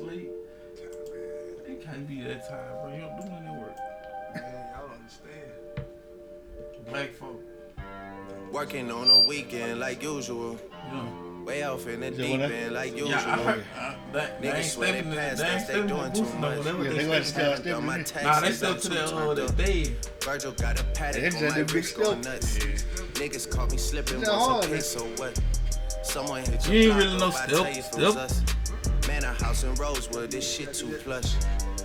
[0.00, 0.30] sleep.
[1.66, 2.94] It can't be that time, bro.
[2.94, 3.76] You don't do none of work.
[4.34, 5.86] Man, y'all don't understand.
[6.88, 7.40] Black folk.
[8.52, 10.58] Working on a weekend like usual.
[10.92, 11.04] Yeah.
[11.44, 13.08] Way off in the that deep what I- end like usual.
[13.10, 13.64] Yeah, I heard.
[13.76, 15.10] Uh, that, Niggas ain't swear they stepping.
[15.10, 16.40] They passed us, they doing too much.
[16.40, 16.62] no.
[16.62, 17.62] That Yeah, they they gonna stepping.
[17.62, 19.56] step- Done my Nah, taxes, Nah, they I'm stepped to too that turned uh, that
[19.56, 19.96] day.
[20.22, 22.34] Virgil got a paddock on my a big wrist going step.
[22.34, 22.58] nuts.
[23.14, 24.80] Niggas caught me slipping It's once, hard, okay, man.
[24.82, 25.40] so what?
[26.02, 28.32] Someone hit You your ain't really no up, I step, tell you if it was
[28.32, 28.49] step.
[29.42, 29.64] Us.
[29.64, 31.34] Man, a house in Rosewood, this shit too plush.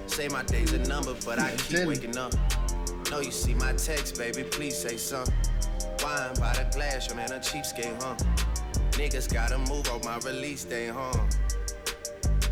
[0.08, 2.34] Say my day's a number, but I keep waking up.
[3.12, 5.34] Know you see my text, baby, please say something.
[6.04, 8.16] Wine by the glass, your man a cheapskate, huh?
[8.92, 11.12] Niggas gotta move on my release day, huh?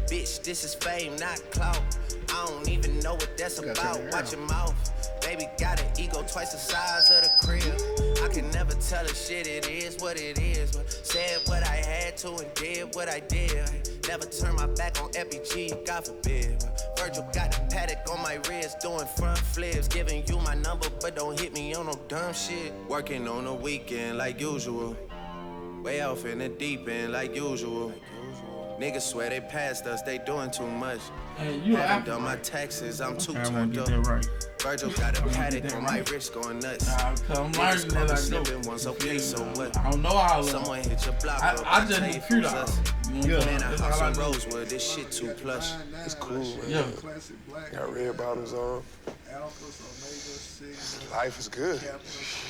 [0.07, 1.81] Bitch, this is fame, not clout.
[2.29, 3.99] I don't even know what that's about.
[4.11, 4.73] Watch your mouth.
[5.21, 7.92] Baby got an ego twice the size of the crib.
[8.23, 10.71] I can never tell a shit, it is what it is.
[10.71, 13.51] But said what I had to and did what I did.
[13.51, 16.63] I never turn my back on FBG, God forbid.
[16.97, 19.89] Virgil got a paddock on my wrist, doing front flips.
[19.89, 22.71] Giving you my number, but don't hit me on no dumb shit.
[22.87, 24.95] Working on a weekend like usual.
[25.83, 27.91] Way off in the deep end like usual.
[28.79, 31.01] Niggas swear they passed us, they doing too much.
[31.37, 34.05] Hey, you Haven't done my taxes, I'm too I wanna turned get up.
[34.07, 34.27] right.
[34.61, 36.09] Virgil got a wanna paddock on my right.
[36.11, 36.87] wrist going nuts.
[36.87, 38.69] Nah, cause I'm Niggas learning caught me that I slipping know.
[38.69, 39.77] once, okay, so what?
[39.77, 40.63] I don't know all of them.
[40.63, 42.47] Someone hit your block I, up, I I'll just tell do you if it computer
[42.47, 42.79] us.
[43.11, 43.45] You know what I'm saying?
[43.45, 44.19] Man, a house all I in do.
[44.21, 45.71] Rosewood, this shit too plush.
[46.05, 46.85] It's cool, Yeah.
[47.71, 48.83] Got red bottoms on.
[49.33, 51.15] Alphas, Omega, Sigma.
[51.17, 51.81] Life is good.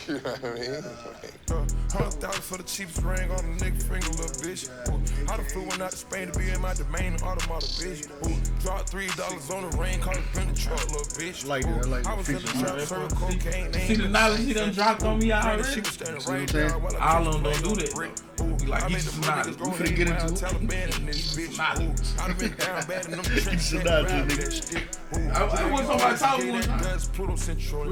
[0.05, 0.69] You know what I mean?
[0.69, 4.67] Uh, uh, Hundred thousand for the cheapest ring on a nigga finger, little bitch.
[4.89, 8.09] Ooh, I done flew one out to Spain to be in my domain, automotive bitch.
[8.27, 11.47] Ooh, dropped three dollars on the ring, called it the truck, little bitch.
[11.47, 12.65] Like that, I like I was in the feature.
[12.65, 13.71] trap, serving cocaine.
[13.71, 15.57] they See ain't the knowledge he done dropped on me She already?
[15.61, 18.11] was standing See what I'm right there All of them don't do that, brick.
[18.35, 18.43] though.
[18.67, 20.33] Like, I he made just the not- niggas we go finna ahead get and into
[20.33, 20.51] it.
[20.51, 21.57] Taliban in this bitch.
[21.57, 23.67] Not- Ooh, I done been down bad in them trenches.
[23.69, 24.43] Should had not to do ride nigga.
[24.43, 24.83] that shit.
[25.15, 26.93] Ooh, I- I want somebody to talk to me one Gave that time.
[26.93, 27.85] guns Pluto Central.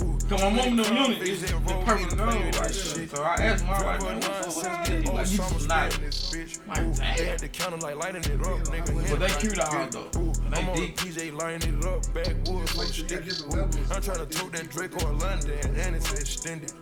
[0.00, 3.10] Cause my mom them Convicts unit is the perfect girl right shit.
[3.10, 4.72] So I asked my wife, man, Drive what's up?
[4.72, 5.94] Like, the you old like, you just not.
[5.96, 7.16] in this Ooh, damn.
[7.16, 9.10] They had the counter like lighting it up, nigga.
[9.10, 10.08] But they cute like out though.
[10.14, 10.96] And they I'm on deep.
[10.96, 13.24] PJ lining it up, backwoods stick.
[13.52, 16.72] Ooh, I'm trying to tote that Draco in London and it's extended.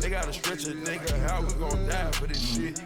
[0.00, 2.80] They gotta stretch a nigga how we gon' die for this shit.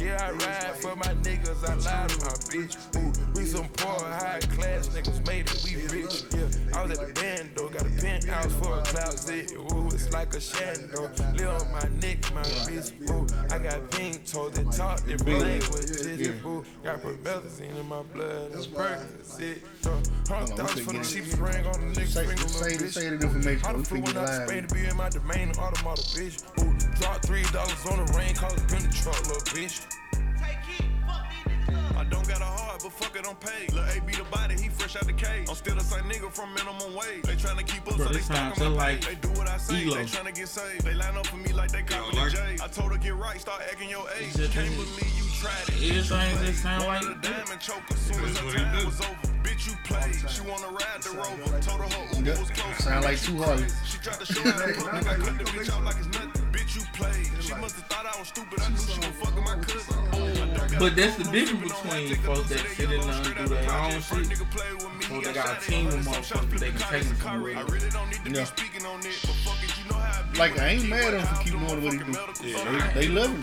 [0.00, 3.36] Yeah, I ride for my niggas, I lie to my bitch.
[3.36, 6.24] We some poor, high class niggas made it, we rich.
[6.32, 8.82] Yeah, I was at the band though, got a penthouse for a
[9.18, 9.52] closet.
[9.52, 11.02] Ooh, it's like a shadow.
[11.34, 12.94] Live on my neck, my wrist.
[13.10, 16.28] Ooh, I got pink toes that talk different languages.
[16.44, 18.52] Ooh, got promethazine in my blood.
[18.52, 19.58] That's Percocet.
[20.28, 23.20] Hundred thousand for the cheapest ring on the nigga Say, finger, say, little say bitch.
[23.20, 23.66] the information.
[23.66, 24.46] I We done flew finna get one out to.
[24.48, 26.36] Spain to be in my domain, automotive bitch.
[26.60, 29.86] Ooh, dropped three dollars on the rain, call it been the truck, little bitch.
[31.96, 33.72] I don't got a heart, but fuck it, I'm paid.
[33.72, 35.48] Lil' A beat the body, he fresh out the cage.
[35.48, 37.22] I'm still the same nigga from minimum wage.
[37.24, 39.14] They tryna keep up, Bro, so they this sound stacking my like pay.
[39.14, 39.94] They do what I say, ELO.
[39.96, 40.84] they tryna get saved.
[40.84, 42.56] They line up for me like they copy the J.
[42.62, 44.34] I told her get right, start acting your age.
[44.34, 45.74] Just- Can't believe you tried it.
[45.96, 49.27] Everything just sound like Wanted a diamond choke as soon as her time was over.
[49.42, 50.30] Bitch, you played.
[50.30, 51.60] She wanna ride the rover.
[51.60, 52.78] Told her her Uber was close.
[52.84, 53.74] Sound like two Harleys.
[53.86, 56.06] She tried to show how to put nigga, I cut the bitch out like it's
[56.08, 56.42] nothing.
[56.52, 57.26] Bitch, you played.
[57.42, 58.60] She must have thought I was stupid.
[58.60, 60.08] I knew she was fucking my cousin.
[60.78, 64.38] But that's the difference between folks that sit in there and do their own shit.
[64.38, 67.56] Folks that got a team of motherfuckers they can take them somewhere.
[67.56, 68.46] I really don't need to Yeah.
[68.54, 71.26] be on it, but fuck it, you know how Like, I ain't mad at him
[71.26, 72.48] for keeping doing what he do.
[72.48, 73.42] Yeah, They, they love him.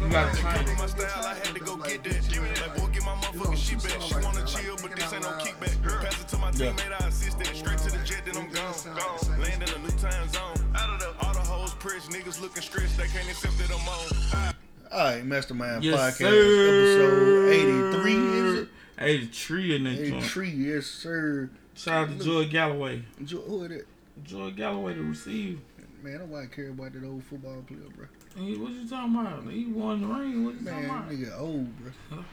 [0.00, 0.78] You gotta train.
[0.78, 2.22] my style, I had to go get that.
[2.60, 4.00] Like, boy, get my motherfucking shit back.
[4.02, 4.76] She wanna chill,
[6.56, 6.72] Yeah.
[6.72, 7.46] teammate, I assist that.
[7.56, 8.74] Straight to the jet, then I'm gone.
[8.84, 9.40] Gone.
[9.40, 10.72] Land in a new time zone.
[10.74, 13.88] Out of the, all the hoes pressed, niggas looking stressed, they can't accept that I'm
[13.88, 14.54] on.
[14.92, 17.48] All right, Mastermind Yes, Podcast, sir.
[17.48, 18.68] episode 83, is it?
[18.98, 20.14] 83 in that joint.
[20.24, 21.50] 83, yes, sir.
[21.74, 23.02] Shout out to Joy Galloway.
[23.24, 23.86] Jo- Who is that?
[24.22, 25.60] Joy Galloway to receive.
[26.02, 28.06] Man, I don't care about that old football player, bro.
[28.36, 29.50] Hey, what you talking about?
[29.50, 30.44] He won the ring.
[30.44, 31.90] What you Man, talking nigga old, bro.
[32.18, 32.24] you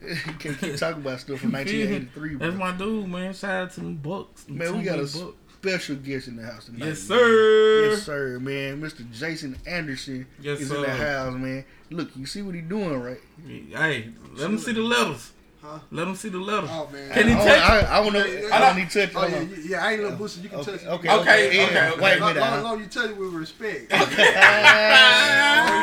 [0.38, 2.46] can't keep talking about stuff from 1983, bro.
[2.46, 3.32] That's my dude, man.
[3.34, 4.44] Shout out to them Bucks.
[4.44, 5.36] them Man, we got a Tampa Bucks.
[5.54, 6.86] special guest in the house tonight.
[6.86, 7.18] Yes, man.
[7.18, 7.88] sir.
[7.90, 8.80] Yes, sir, man.
[8.82, 9.10] Mr.
[9.10, 11.64] Jason Anderson Yes, is in the house, man.
[11.90, 13.20] Look, you see what he doing, right?
[13.46, 15.32] Hey, let him see the letters.
[15.62, 15.78] Huh?
[15.90, 16.70] Let him see the letters.
[16.72, 17.10] Oh, man.
[17.12, 17.48] Can he I, touch?
[17.88, 18.48] I, I don't know.
[18.52, 19.16] I don't need to touch.
[19.16, 20.40] Oh, yeah, yeah, yeah, I ain't little booster.
[20.42, 22.00] You can Okay, touch okay, Okay, okay, okay, yeah, okay.
[22.00, 22.62] Wipe Long, me long, down.
[22.62, 23.92] long you touch it with respect.
[23.92, 23.98] Oh,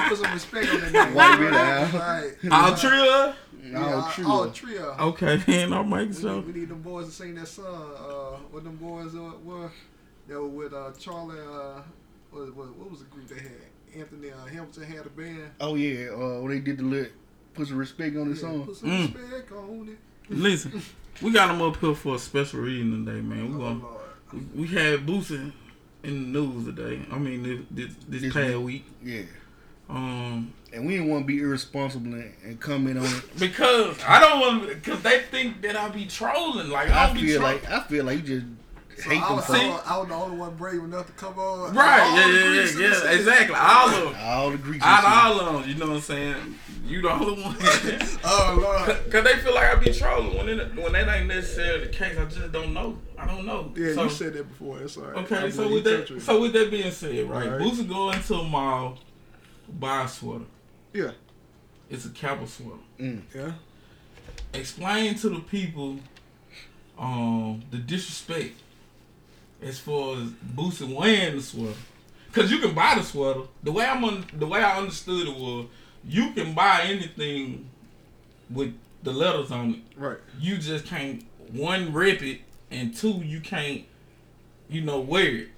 [0.03, 1.13] you put some respect on that name.
[1.13, 3.35] Wipe me down.
[3.71, 3.75] Right.
[3.93, 4.27] All trio.
[4.29, 4.69] Oh, true.
[4.73, 4.95] Trio.
[4.99, 5.73] Okay, man.
[5.73, 6.35] I'm making We sure.
[6.35, 7.65] need, we need them boys to sing that song.
[7.97, 9.71] Uh, what them boys uh, were?
[10.27, 11.39] They were with uh, Charlie.
[11.39, 11.81] Uh,
[12.31, 13.51] what, what, what was the group they had?
[13.95, 15.51] Anthony uh, Hamilton had a band.
[15.61, 17.11] Oh yeah, uh, when they did the lit,
[17.53, 18.65] put some respect on the Yeah, song.
[18.65, 19.15] Put some Mm.
[19.15, 19.97] respect on it.
[20.29, 20.81] Listen,
[21.21, 23.49] we got them up here for a special reading today, man.
[23.49, 24.55] We Oh, going Lord.
[24.55, 25.51] we had Boosie
[26.01, 27.01] in the news today.
[27.11, 28.85] I mean, this this, this This past week.
[29.03, 29.21] Yeah.
[29.89, 33.39] Um, And we didn't want to be irresponsible and, and comment on it.
[33.39, 36.69] because I don't want because they think that I be trolling.
[36.69, 37.61] Like I I don't be feel trolling.
[37.61, 39.97] like I feel like you just So hate I them was, for I, was, I
[39.99, 41.75] was the only one brave enough to come on.
[41.75, 41.99] Right?
[42.01, 43.11] All Yeah, yeah, yeah, yeah.
[43.11, 43.55] Exactly.
[43.55, 44.15] All of them.
[44.23, 44.83] all the Greeks.
[44.83, 46.35] Out of and all of them, you know what I'm saying?
[46.85, 47.55] You the only one.
[48.25, 48.87] Oh Lord.
[49.11, 52.17] Cause they feel like I be trolling when it, when that ain't necessarily the case.
[52.17, 52.97] I just don't know.
[53.17, 53.71] I don't know.
[53.75, 54.79] Yeah, so, you said that before.
[54.79, 55.17] That's all right.
[55.31, 57.61] Okay, so with that, so with that being said, right, Alright.
[57.61, 58.97] Boosie go into a mall,
[59.79, 60.45] buy a sweater.
[60.93, 61.11] Yeah,
[61.89, 62.79] It's a Kappa sweater.
[63.35, 63.51] yeah.
[64.53, 65.99] Explain to the people,
[66.97, 68.53] um, the disrespect
[69.61, 71.73] as far as Boosie wearing the sweater.
[72.31, 73.41] Cause you can buy the sweater.
[73.63, 75.67] The way I'm un- the way I understood it was,
[76.07, 77.69] you can buy anything
[78.49, 78.73] with
[79.03, 79.79] the letters on it.
[79.97, 80.17] Right.
[80.39, 82.41] you just can't one rip it
[82.71, 83.83] and two you can't
[84.69, 85.49] you know wear it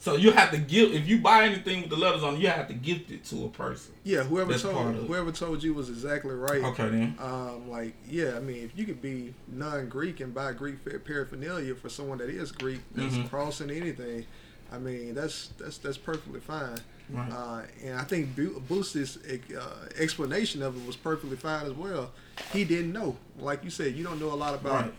[0.00, 2.68] so you have to give if you buy anything with the letters on you have
[2.68, 6.34] to gift it to a person Yeah, whoever That's told whoever told you was exactly
[6.34, 6.62] right.
[6.64, 10.76] okay then Um, like, yeah, I mean, if you could be non-Greek and buy Greek
[11.04, 13.28] paraphernalia for someone that is Greek, that's Mhm.
[13.28, 14.24] crossing anything.
[14.70, 16.78] I mean, that's that's that's perfectly fine.
[17.10, 21.72] right Uh, and I think Bo- Boost's uh, explanation of it was perfectly fine as
[21.72, 22.12] well.
[22.52, 24.92] He didn't know, like you said, you don't know a lot about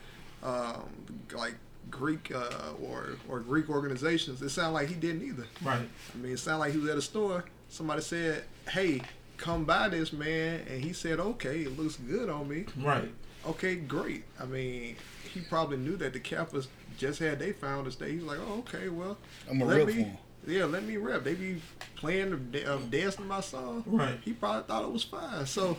[0.43, 0.89] um,
[1.33, 1.53] like
[1.89, 4.41] Greek uh, or or Greek organizations.
[4.41, 5.45] It sounded like he didn't either.
[5.63, 7.45] right I mean, it sounded like he was at a store.
[7.69, 9.01] Somebody said, "Hey,
[9.37, 13.11] come buy this, man," and he said, "Okay, it looks good on me." right
[13.47, 14.25] Okay, great.
[14.39, 14.97] I mean,
[15.33, 18.11] he probably knew that the Kappas just had they found Founders Day.
[18.11, 19.17] He's like, "Oh, okay, well,
[19.49, 20.17] I'm a let me, for 'em.
[20.47, 21.23] yeah, let me rep.
[21.23, 21.61] They be
[21.95, 23.83] playing, the, uh, dancing my song.
[23.85, 24.19] Right.
[24.23, 25.45] He probably thought it was fine.
[25.45, 25.77] So,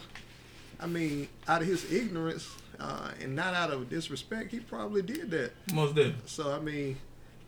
[0.80, 2.48] I mean, out of his ignorance
[2.80, 5.52] uh, and not out of disrespect, he probably did that.
[5.72, 6.96] most definitely So I mean,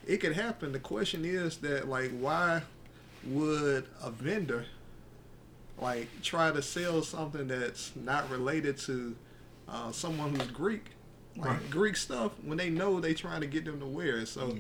[0.07, 0.73] it could happen.
[0.73, 2.63] The question is that like, why
[3.25, 4.67] would a vendor
[5.81, 9.17] like try to sell something that's not related to
[9.69, 10.87] uh, someone who's Greek,
[11.37, 11.71] like Right.
[11.71, 14.29] Greek stuff, when they know they trying to get them to wear it?
[14.29, 14.55] So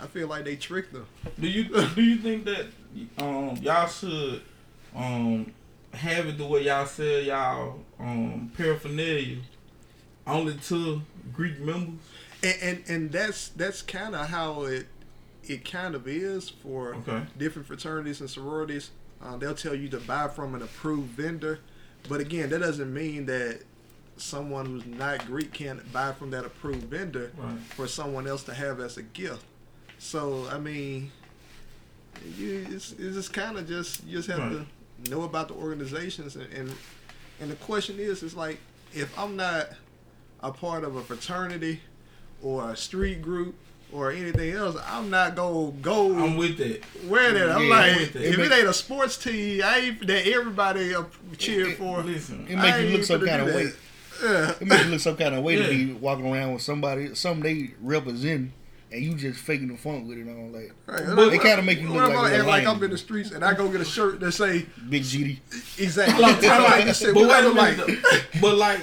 [0.00, 1.06] I feel like they tricked them.
[1.40, 1.64] do you
[1.94, 2.66] do you think that
[3.18, 4.42] um y'all should
[4.94, 5.52] um
[5.94, 9.38] have it the way y'all sell y'all um paraphernalia
[10.28, 11.02] only to
[11.32, 11.94] Greek members
[12.42, 14.86] And and, and that's that's kind of how it
[15.44, 17.22] it kind of is for Okay.
[17.38, 18.90] different fraternities and sororities.
[19.22, 21.58] Uh, they'll tell you to buy from an approved vendor,
[22.08, 23.62] but again, that doesn't mean that
[24.16, 27.58] someone who's not Greek can't buy from that approved vendor Right.
[27.74, 29.44] for someone else to have as a gift.
[29.98, 31.10] So I mean,
[32.36, 34.66] you it's, it's just kind of just you just have Right.
[35.04, 36.72] to know about the organizations and, and
[37.40, 38.58] and the question is is like
[38.94, 39.68] if I'm not
[40.42, 41.80] a part of a fraternity
[42.42, 43.54] or a street group
[43.92, 46.84] or anything else, I'm not gonna go I'm with it.
[47.06, 47.50] wear that.
[47.50, 48.22] I'm Yeah, like, with it.
[48.22, 51.04] if It it ain't a sports team, I ain't that everybody uh,
[51.38, 52.02] cheer for.
[52.02, 53.70] listen It I makes you look some kind of way.
[54.22, 54.50] Yeah.
[54.60, 55.66] It makes you look some kind of way Yeah.
[55.66, 58.50] to be walking around with somebody, some they represent,
[58.92, 61.16] and you just faking the funk with it on like Right.
[61.16, 62.66] But- It kinda make you look What like about a act like.
[62.66, 65.38] I'm in the streets and I go get a shirt that say Big GD.
[65.78, 66.22] exactly.
[66.22, 67.76] Like, like you said, but wait I a look like.
[67.78, 67.98] minute,
[68.40, 68.80] but like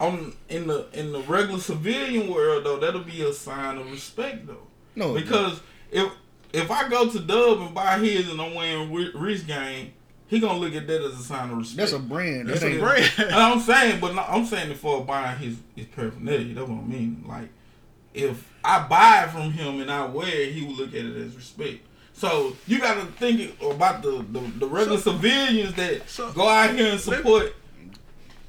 [0.00, 4.46] on in the in the regular civilian world though, that'll be a sign of respect
[4.46, 4.66] though.
[4.94, 6.10] No, Because if
[6.52, 9.92] if I go to Dub and buy his and I'm wearing Ri- Rich Gang,
[10.28, 11.78] he gonna look at that as a sign of respect.
[11.78, 12.48] that's a brand.
[12.48, 13.12] That's That a brand.
[13.18, 16.54] And I'm saying, but no, I'm saying it for buying his his paraphernalia.
[16.54, 17.24] That's what I mean.
[17.28, 17.48] Like
[18.14, 21.16] if I buy it from him and I wear it, he will look at it
[21.16, 21.80] as respect.
[22.12, 26.48] So you got to think about the, the, the regular So- civilians that so- go
[26.48, 27.54] out here and support.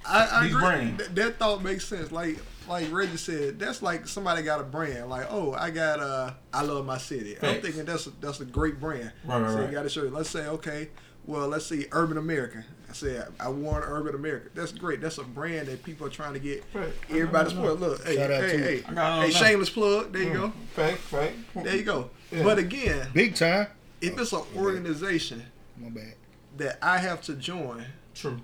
[0.10, 0.62] I, I These agree.
[0.66, 0.98] brands.
[0.98, 2.12] Th- that thought makes sense.
[2.12, 2.38] Like
[2.68, 5.10] like Reggie said, that's like somebody got a brand.
[5.10, 7.36] Like, oh, I got uh, I love my city.
[7.42, 9.12] I'm thinking that's a, that's a great brand.
[9.26, 9.66] Right, right, so right.
[9.68, 10.10] you got to show you.
[10.10, 10.90] Let's say, okay,
[11.26, 12.64] well, let's see, Urban American.
[12.90, 14.50] I said I wore Urban American.
[14.56, 15.00] That's great.
[15.02, 16.90] That's a brand that people are trying to get Right.
[17.10, 17.80] everybody to support.
[17.80, 20.12] Look, hey, Shout out hey, to- hey, I got it on hey, shameless plug.
[20.14, 20.54] There you go.
[20.74, 21.36] Fact, fact.
[21.56, 22.10] There you go.
[22.32, 22.44] Yeah.
[22.44, 23.68] But again, big time.
[24.02, 25.44] if it's an organization
[25.78, 26.14] My bad.
[26.58, 27.86] that I have to join,
[28.16, 28.40] True.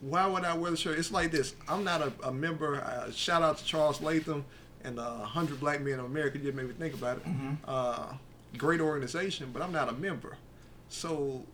[0.00, 0.98] Why would I wear the shirt?
[0.98, 1.54] It's like this.
[1.68, 2.76] I'm not a, a member.
[2.76, 4.44] Uh, shout out to Charles Latham
[4.82, 6.38] and the 100 Black Men of America.
[6.38, 7.22] You just made me think about it.
[7.66, 8.14] Uh,
[8.56, 10.36] great organization, but I'm not a member.
[10.88, 11.44] So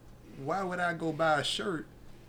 [0.43, 1.87] why would I go buy a shirt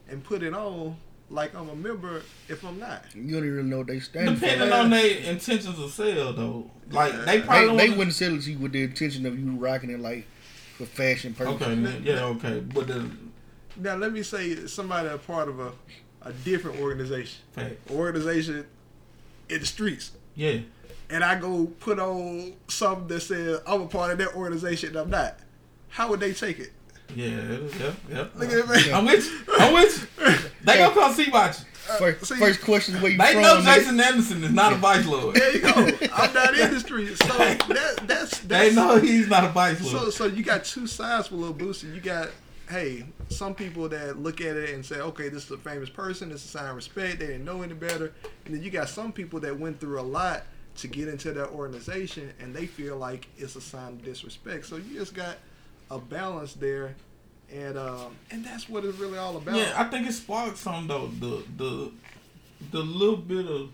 [0.09, 0.97] and put it on
[1.29, 3.03] like I'm a member if I'm not?
[3.13, 4.45] You don't even know what they stand for.
[4.45, 8.41] Depending on their intentions of sale, though, like they probably They, they wouldn't sell it
[8.41, 10.25] to you with the intention of you rocking it like
[10.77, 11.61] for fashion purposes.
[11.61, 12.01] Okay, man.
[12.03, 13.09] yeah, okay, but the
[13.77, 15.71] Now let me say somebody a part of a,
[16.29, 17.39] a different organization.
[17.53, 17.75] fact.
[17.91, 18.65] organization
[19.49, 20.59] in the streets, Yeah.
[21.09, 24.97] and I go put on something that says I'm a part of that organization and
[24.97, 25.39] I'm not,
[25.89, 26.71] how would they take it?
[27.15, 27.27] Yeah,
[27.79, 28.25] yeah, yeah.
[28.35, 28.91] Look at me.
[28.91, 29.55] I'm with you.
[29.57, 30.49] I'm with you.
[30.65, 31.65] They gonna come see about you.
[31.89, 33.41] Uh, first, see- first question is where you They from?
[33.43, 33.75] know nigga?
[33.75, 35.33] Jason Anderson is not a vice lord.
[35.39, 36.07] There you go.
[36.13, 39.97] I'm not in the streets, so that, that's They know he's not a vice So,
[39.97, 40.13] lord.
[40.13, 41.95] so you got two sides for Lil Boosie.
[41.95, 42.27] You got,
[42.69, 46.29] hey, some people that look at it and say, okay, this is a famous person.
[46.29, 47.19] This is a sign of respect.
[47.19, 48.13] They didn't know any better.
[48.45, 50.43] And then you got some people that went through a lot
[50.77, 54.65] to get into that organization, and they feel like it's a sign of disrespect.
[54.65, 55.37] So you just got
[55.89, 56.95] a balance there,
[57.51, 59.55] and um, and that's what it's really all about.
[59.55, 61.07] Yeah, I think it sparked some though.
[61.07, 61.91] The the
[62.71, 63.71] the little bit of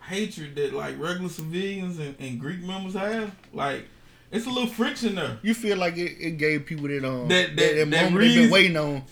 [0.00, 3.34] hatred that like regular civilians and, and Greek members have.
[3.52, 3.86] Like
[4.32, 5.38] it's a little friction there.
[5.42, 8.20] You feel like it, it gave people that um That- that, that- that, that moment
[8.24, 9.02] they've been waiting on.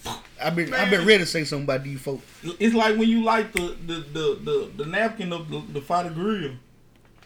[0.42, 2.24] I've been I've been ready to say something about these folks.
[2.58, 6.10] It's like when you light the the the the, the napkin of the, the fighter
[6.10, 6.52] grill.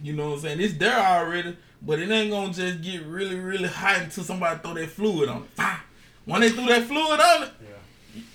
[0.03, 0.61] You know what I'm saying?
[0.61, 4.75] It's there already, but it ain't gonna just get really really hot until somebody throw
[4.75, 5.65] that fluid on it.
[6.25, 7.51] When they threw that fluid on it,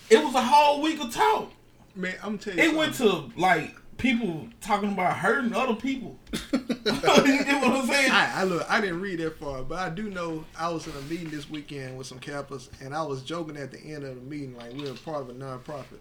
[0.10, 1.52] it was a whole week of talk.
[1.96, 6.18] man, I'm telling you, It went to like people talking about hurting other people.
[6.54, 8.09] you get what I'm saying?
[8.40, 11.02] I, look, I didn't read that far, but I do know I was in a
[11.02, 14.22] meeting this weekend with some Kappas, and I was joking at the end of the
[14.22, 16.00] meeting, like we were part of a nonprofit,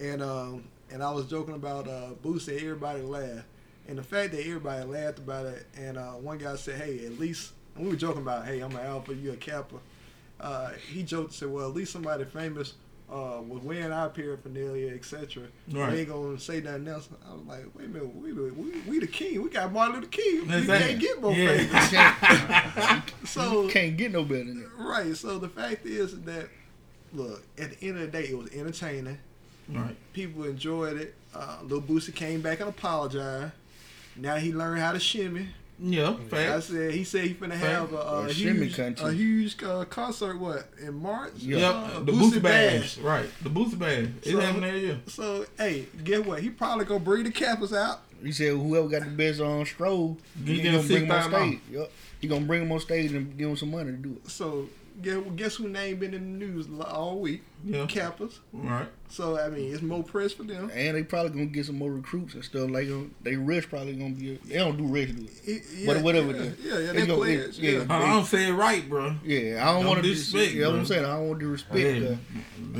[0.00, 0.62] and um,
[0.92, 2.54] and I was joking about uh, Boosie.
[2.54, 3.46] Everybody laughed,
[3.88, 7.18] and the fact that everybody laughed about it, and uh, one guy said, "Hey, at
[7.18, 9.80] least," we were joking about, "Hey, I'm an alpha, you a Kappa."
[10.38, 12.74] Uh, he joked said, "Well, at least somebody famous."
[13.12, 15.42] Uh, was wearing our paraphernalia, etc.
[15.70, 15.90] Right.
[15.90, 17.10] They ain't gonna say nothing else.
[17.28, 19.42] I was like, wait a minute, we the we, we the king.
[19.42, 20.48] We got Martin Luther King.
[20.48, 20.88] We Exactly.
[20.88, 22.14] can't get more Yeah.
[22.14, 23.12] famous.
[23.30, 24.70] So Can't get no better than that.
[24.78, 25.14] right.
[25.14, 26.48] So the fact is that
[27.12, 29.18] look, at the end of the day, it was entertaining.
[29.68, 29.94] Right.
[30.14, 31.14] People enjoyed it.
[31.34, 33.52] Uh, Lil Boosie came back and apologized.
[34.16, 35.48] Now he learned how to shimmy.
[35.78, 39.08] Yeah, I said he said he finna have a, a, A huge, country.
[39.08, 40.38] a huge uh, concert.
[40.38, 41.32] What in March?
[41.38, 42.98] Yep, Uh, the Boosie Bash.
[42.98, 44.06] Right, the Boosie Bash.
[44.22, 45.00] It's So- happening every year.
[45.08, 46.40] So hey, get what?
[46.40, 48.00] He probably gonna bring the Kappas out.
[48.22, 51.60] He said whoever got the best on stroll, He he, gonna bring him on stage.
[51.72, 51.90] Yep.
[52.20, 54.30] He gonna bring him on stage and give him some money to do it.
[54.30, 54.68] So
[55.00, 57.42] guess, guess who name been in the news all week?
[57.64, 57.86] Yeah.
[57.86, 58.40] Kappas.
[58.52, 58.88] Right.
[59.08, 60.68] So I mean, it's more press for them.
[60.74, 62.68] And they probably gonna get some more recruits and stuff.
[62.70, 64.34] Like um, they rich probably gonna be.
[64.44, 65.30] They don't do rich do it.
[65.48, 67.58] It- But whatever yeah, yeah, yeah, they gonna- players.
[67.60, 67.70] yeah.
[67.70, 69.14] Yeah, I don't say it right, bro.
[69.24, 71.04] Yeah, I don't, Don't want to disrespect, Yeah, what I'm saying.
[71.04, 72.00] I don't want to disrespect.
[72.02, 72.08] Yeah.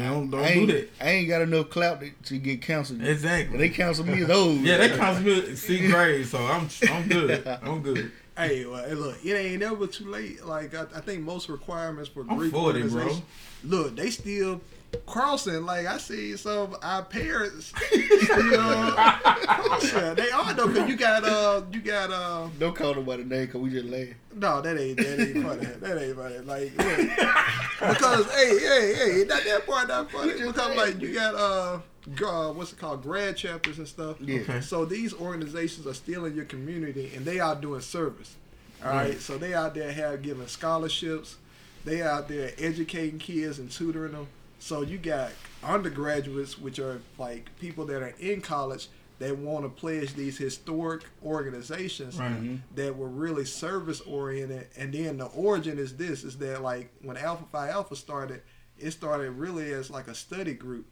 [0.05, 0.89] uh, don't, don't I ain't, do that.
[1.01, 3.03] I ain't got enough clout to, to get counseled.
[3.05, 3.59] Exactly.
[3.59, 4.57] They counsel me as old.
[4.63, 7.47] Yeah, they counts me at sixth grade, so I'm I'm good.
[7.63, 8.11] I'm good.
[8.49, 10.45] Hey, well, hey, look, it ain't never too late.
[10.45, 12.89] Like I, I think most requirements for I'm Greek 40, bro.
[12.91, 13.23] organizations-
[13.65, 14.61] Look, they still
[15.07, 15.65] crossing.
[15.65, 20.15] Like I see some our parents still crossing.
[20.15, 23.61] They are though, cause you got uh, you got uh, Don't call nobody name because
[23.61, 24.09] we just laugh.
[24.35, 25.67] no, that ain't that ain't funny.
[25.81, 26.39] That ain't funny.
[26.39, 30.33] Like look, because hey, hey, hey, not that part not funny.
[30.33, 31.81] Because like you got uh,
[32.25, 34.21] uh, what's it called, grad chapters and stuff.
[34.21, 34.41] Yeah.
[34.41, 34.61] Okay.
[34.61, 38.37] So these organizations are still in your community and they are doing service.
[38.85, 39.21] All right.
[39.21, 41.37] So they out there have giving scholarships.
[41.85, 44.29] They out there educating kids and tutoring them.
[44.63, 45.33] So you got
[45.65, 48.89] undergraduates, which are like people that are in college
[49.19, 52.59] that want to pledge these historic organizations Right.
[52.77, 54.69] that were really service oriented.
[54.77, 58.43] And then the origin is this: is that like when Alpha Phi Alpha started,
[58.79, 60.87] it started really as like a study group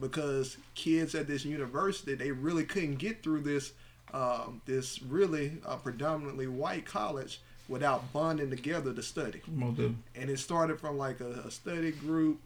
[0.00, 3.72] because kids at this university they really couldn't get through this
[4.14, 10.30] um, this really uh, predominantly white college without bonding together to study Most of- and
[10.30, 12.38] it started from like a, a study group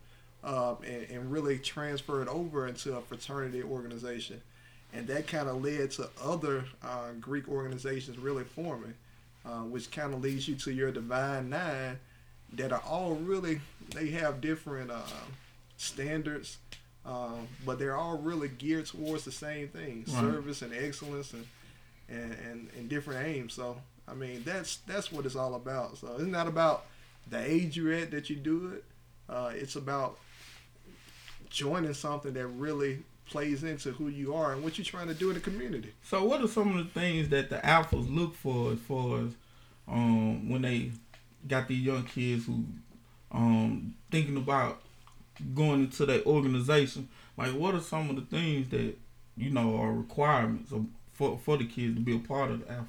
[0.45, 4.41] um, and, and really transferred over into a fraternity organization.
[4.93, 8.95] And that kind of led to other uh, greek organizations really forming
[9.47, 11.99] uh, which kind of leads you to your divine nine
[12.55, 13.61] that are all really
[13.95, 15.01] they have different uh,
[15.77, 16.59] standards
[17.07, 20.21] um, but they're all really geared towards the same thing Right.
[20.21, 21.47] service and excellence and,
[22.09, 23.55] and, and, and different aims.
[23.55, 23.77] So
[24.09, 25.97] i mean that's that's what it's all about.
[25.99, 26.87] So it's not about
[27.31, 28.85] the age you're at that you do it.
[29.33, 30.19] Uh, it's about
[31.51, 35.29] joining something that really plays into who you are and what you're trying to do
[35.29, 38.73] in the community So, what are some of the things that the alphas look for
[38.73, 39.33] as far as
[39.87, 40.93] um, when they
[41.47, 42.65] got these young kids who
[43.33, 44.81] um, thinking about
[45.55, 47.09] going into that organization?
[47.37, 48.97] Like, what are some of the things that
[49.37, 50.73] you know are requirements
[51.13, 52.89] for for the kids to be a part of the alpha?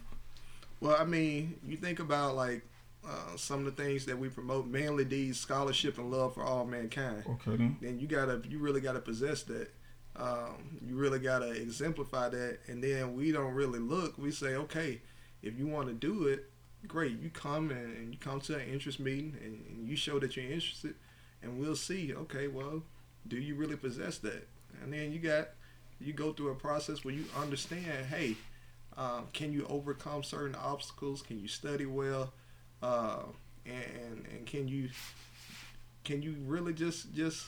[0.79, 2.63] Well, I mean, you think about like
[3.08, 6.65] uh, some of the things that we promote, mainly these scholarship and love for all
[6.65, 7.24] mankind.
[7.27, 7.77] Okay, then.
[7.81, 9.72] Then you gotta, you really gotta possess that.
[10.15, 14.17] Um, you really gotta exemplify that, and then we don't really look.
[14.17, 15.01] We say, okay,
[15.41, 16.51] if you want to do it,
[16.88, 17.20] great.
[17.20, 20.36] You come and, and you come to an interest meeting, and, and you show that
[20.36, 20.96] you're interested,
[21.41, 22.13] and we'll see.
[22.13, 22.84] Okay, well,
[23.27, 24.48] do you really possess that?
[24.84, 25.50] And then you got
[26.00, 28.36] you go through a process where you understand, hey,
[28.98, 31.22] um, can you overcome certain obstacles?
[31.22, 32.34] Can you study well?
[32.81, 33.19] Uh,
[33.65, 34.89] and and can you
[36.03, 37.45] can you really just just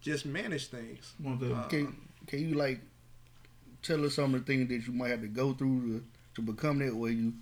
[0.00, 1.12] just manage things?
[1.22, 1.96] Want to- Uh, Can
[2.26, 2.80] can you like
[3.82, 6.04] tell us some of the things that you might have to go through to,
[6.36, 7.32] to become that way you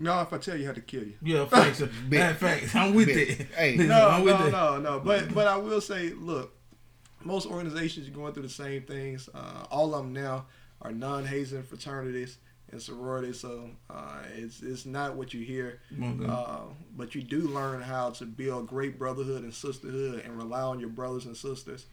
[0.00, 1.14] no, if I tell you, I have to kill you.
[1.20, 1.82] Yeah, facts.
[2.08, 2.72] Bad facts.
[2.76, 3.16] I'm with Bet.
[3.16, 3.46] it.
[3.56, 3.72] Hey.
[3.76, 4.52] Listen, No, no, it.
[4.52, 5.00] no, no.
[5.00, 6.54] But but I will say, look,
[7.24, 9.28] most organizations are going through the same things.
[9.34, 10.46] Uh, all of them now
[10.82, 12.38] are non-hazing fraternities
[12.70, 13.32] and sorority.
[13.32, 16.26] So uh, it's it's not what you hear, Okay.
[16.28, 16.60] uh,
[16.96, 20.88] but you do learn how to build great brotherhood and sisterhood and rely on your
[20.90, 21.86] brothers and sisters,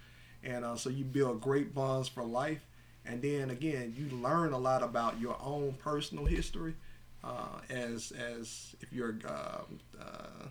[0.44, 2.65] and uh, so you build great bonds for life.
[3.08, 6.75] And then again, you learn a lot about your own personal history.
[7.24, 9.62] Uh, as as if you're uh,
[10.00, 10.48] uh,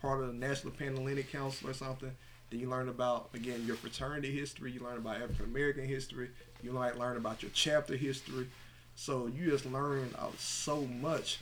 [0.00, 2.10] part of the National Panhellenic Council or something,
[2.50, 4.72] then you learn about again your fraternity history.
[4.72, 6.30] You learn about African American history.
[6.62, 8.48] You might learn about your chapter history.
[8.96, 11.38] So you just learn uh, so much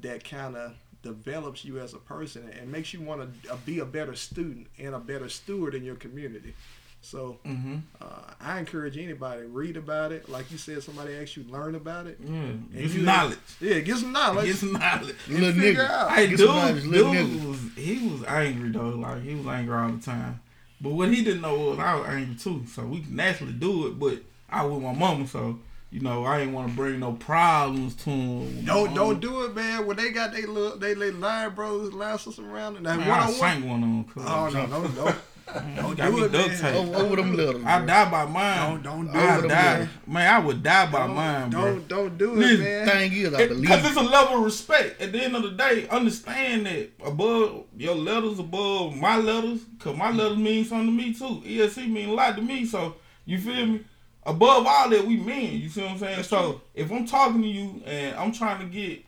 [0.00, 3.78] that kind of develops you as a person and makes you want to uh, be
[3.80, 6.54] a better student and a better steward in your community.
[7.02, 7.76] So Mm-hmm.
[8.00, 8.06] uh,
[8.40, 10.30] I encourage anybody read about it.
[10.30, 12.18] Like you said, somebody asked you learn about it.
[12.24, 13.38] Yeah, And get some you- knowledge.
[13.60, 14.46] Yeah, get some knowledge.
[14.46, 15.14] Get some knowledge.
[15.28, 15.86] and Little nigga.
[15.86, 16.10] out.
[16.12, 17.46] Hey, Get dude, some knowledge, dude nigga.
[17.48, 18.88] was he was angry though.
[18.88, 20.40] Like he was angry all the time.
[20.80, 22.64] But what he didn't know was I was angry too.
[22.66, 23.98] So we can naturally do it.
[24.00, 25.58] But I with my mama, so
[25.94, 28.64] you know I didn't want to bring no problems to him.
[28.64, 29.86] Don't don't do it, man.
[29.86, 33.08] When they got they little they little line brothers, line sisters around, and that Man,
[33.08, 34.04] one I sank one on.
[34.04, 34.24] cuz.
[34.26, 35.14] Oh no, no, no!
[35.76, 36.74] Don't do it, man.
[36.74, 37.62] over, over them letters.
[37.66, 38.82] I die by mine.
[38.82, 39.48] Don't don't do I it, die.
[39.78, 39.90] man.
[40.06, 41.60] Man, I would die by Don't, mine, bro.
[41.60, 42.88] don't don't do it, Listen, man.
[42.88, 43.60] Thing is, I believe.
[43.62, 45.00] Because it's a level of respect.
[45.00, 49.96] At the end of the day, understand that above your letters, above my letters, because
[49.96, 51.46] my letters mean something to me too.
[51.46, 52.64] ESC mean a lot to me.
[52.64, 53.84] So, you feel me?
[54.26, 55.52] Above all that, we men.
[55.60, 56.22] You see what I'm saying?
[56.22, 59.04] so, if I'm talking to you and I'm trying to get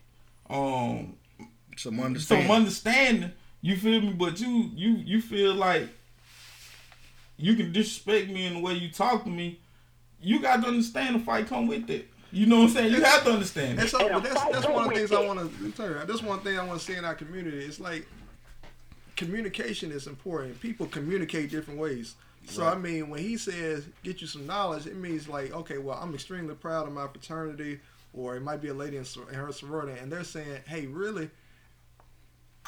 [0.51, 1.17] um
[1.77, 2.51] some some understanding.
[2.51, 4.13] understanding, you feel me?
[4.13, 5.89] But you you you feel like
[7.39, 9.61] you can disrespect me in the way you talk to me.
[10.21, 12.09] You got to understand the fight come with it.
[12.33, 12.93] You know what I'm saying?
[12.93, 13.91] You have to understand And it.
[13.91, 16.07] so, but that's that's one of the things I want to turn.
[16.07, 17.59] That's one thing I want to see in our community.
[17.59, 18.07] It's like
[19.17, 20.61] communication is important.
[20.61, 22.15] People communicate different ways.
[22.47, 25.99] So I mean, when he says get you some knowledge, it means like, okay, well,
[26.01, 27.81] I'm extremely proud of my fraternity,
[28.15, 31.31] or it might be a lady in, in her sorority, and they're saying, hey, really.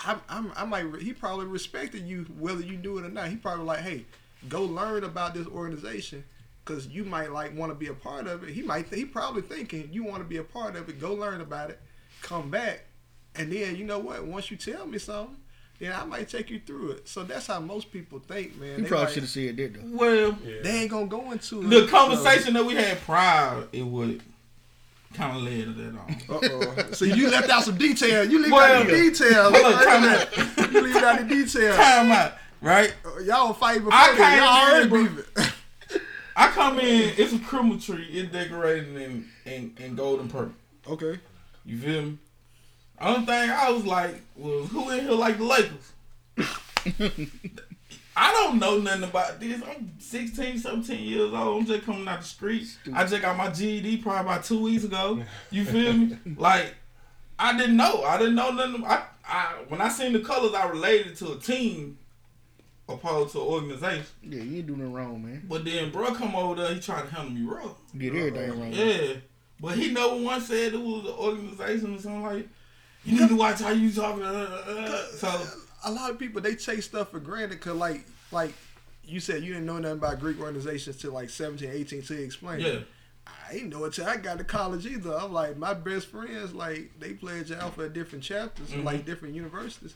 [0.05, 1.03] I'm, I'm, I might.
[1.03, 3.31] He probably respected you whether you do it or not.
[3.31, 4.07] He probably like, hey,
[4.49, 6.23] go learn about this organization
[6.65, 8.51] because you might like want to be a part of it.
[8.51, 8.93] He might.
[8.93, 11.01] He probably thinking you want to be a part of it.
[11.01, 11.81] Go learn about it,
[12.23, 12.85] come back,
[13.35, 14.25] and then you know what?
[14.25, 15.37] Once you tell me something,
[15.79, 17.09] then I might take you through it.
[17.09, 18.79] So that's how most people think, man.
[18.79, 19.97] You They probably like, should have said that though.
[19.97, 21.69] Well, They ain't gonna go into it.
[21.71, 21.91] the it.
[21.91, 24.23] conversation that we had prior, it would
[25.15, 26.17] kind of led to that on.
[26.29, 26.93] Uh oh.
[26.93, 28.25] So you left out some detail.
[28.25, 29.55] You leave Well, out the details.
[29.57, 31.77] hold on, time you leave out the details.
[31.77, 32.95] Time out, right?
[33.05, 34.19] Uh, Y'all fight before I this.
[34.19, 35.23] can't Y'all already remember.
[35.37, 35.53] beefing.
[36.37, 40.55] I come in, it's a Christmas tree, it's decorated in, in, in gold and purple.
[40.89, 41.19] okay.
[41.65, 42.19] You feel me?
[43.01, 45.93] Only thing I was like was who in here like the Lakers?
[48.17, 49.63] I don't know nothing about this.
[49.63, 51.61] I'm 16, 17 years old.
[51.61, 52.77] I'm just coming out the streets.
[52.93, 55.23] I just got my GED probably about two weeks ago.
[55.51, 56.19] You feel me?
[56.37, 56.75] Like,
[57.39, 58.03] I didn't know.
[58.03, 58.85] I didn't know nothing.
[58.85, 61.99] I, I when I seen the colors, I related to a team
[62.89, 64.07] opposed to an organization.
[64.23, 65.45] Yeah, you ain't doing nothing wrong, man.
[65.49, 67.77] But then bro come over there, he tried to handle me rough.
[67.95, 68.73] You did everything wrong.
[68.73, 69.13] Yeah.
[69.61, 72.49] But he never once said it was an organization or something like
[73.09, 74.23] you need to watch how you talking.
[74.23, 75.03] Uh, uh.
[75.17, 75.47] So
[75.85, 78.53] a lot of people they take stuff for granted because like like
[79.05, 82.25] you said you didn't know nothing about Greek organizations till like 17, 18 till you
[82.25, 82.63] explained.
[82.63, 82.79] yeah.
[83.49, 85.15] I didn't know it till I got to college either.
[85.15, 88.85] I'm like my best friends like they pledge alpha at different chapters Mm-hmm.
[88.85, 89.95] like different universities.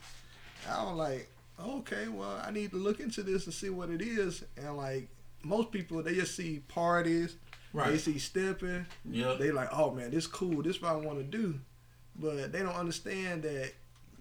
[0.71, 1.29] I was like,
[1.63, 4.45] okay, well I need to look into this and see what it is.
[4.57, 5.09] And like
[5.43, 7.37] most people they just see parties,
[7.75, 7.91] Right.
[7.91, 9.35] they see stepping, Yeah.
[9.39, 10.63] they like, oh man, this cool.
[10.63, 11.59] This what I want to do,
[12.19, 13.73] but they don't understand that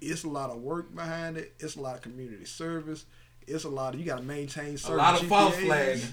[0.01, 1.53] it's a lot of work behind it.
[1.59, 3.05] It's a lot of community service.
[3.47, 6.03] It's a lot of you got to maintain A lot of false flagging.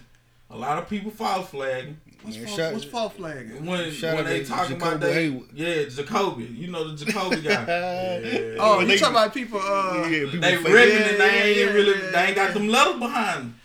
[0.50, 1.98] A lot of people false flagging.
[2.22, 3.64] What's, Man, false, shout- what's false flagging?
[3.66, 6.44] When, when out they to talking about that, they, yeah, Jacoby.
[6.44, 7.64] You know the Jacoby guy.
[8.60, 9.60] Oh, you they- talking about people?
[9.62, 12.36] Uh, Yeah, people they fake- ripping Yeah, and they ain't yeah, really, yeah, they ain't
[12.36, 13.57] got them letters behind them.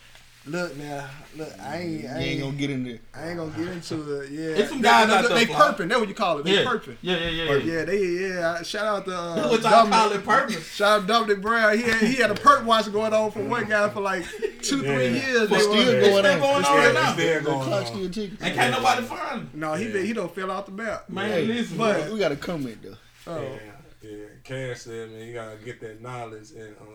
[0.46, 3.00] Look now, look, I ain't, I ain't ain't, gonna get in there.
[3.16, 4.30] I ain't gonna get into it.
[4.30, 5.88] Yeah, It's some guys they, out they, there They perping.
[5.88, 6.44] That's what you call it.
[6.44, 6.66] They Yeah.
[6.66, 6.98] perping.
[7.02, 7.44] Yeah, yeah, yeah.
[7.54, 7.58] yeah.
[7.80, 8.62] Yeah, they yeah.
[8.64, 10.68] Shout out to uh, What y'all call it purpose?
[10.74, 11.78] Shout out Dominic Brown.
[11.78, 14.26] He had, he had a perk watch going on for one guy for like
[14.62, 15.50] two, three years.
[15.50, 16.32] But They still were- going going on.
[16.34, 16.40] on.
[16.42, 17.14] going on right now.
[17.14, 17.86] it's still going on.
[17.86, 18.38] still ticking.
[18.42, 19.50] And can't nobody find him.
[19.54, 21.10] No, he been, he don't fell off the map.
[21.10, 21.78] Man, Hey, listen.
[21.78, 22.14] but- bro.
[22.16, 22.96] We got a comment though.
[23.28, 24.18] Oh, Yeah, yeah.
[24.44, 26.88] Cash said, man, you gotta get that knowledge and um.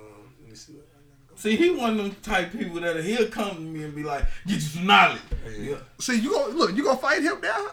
[0.42, 0.72] Let me see.
[0.74, 0.86] What,
[1.38, 4.24] See, he one of them type people that he'll come to me and be like,
[4.46, 5.70] "Get you some knowledge." Yeah.
[5.70, 5.76] Yeah.
[6.00, 6.74] see, you gonna look.
[6.76, 7.66] You gonna fight him now?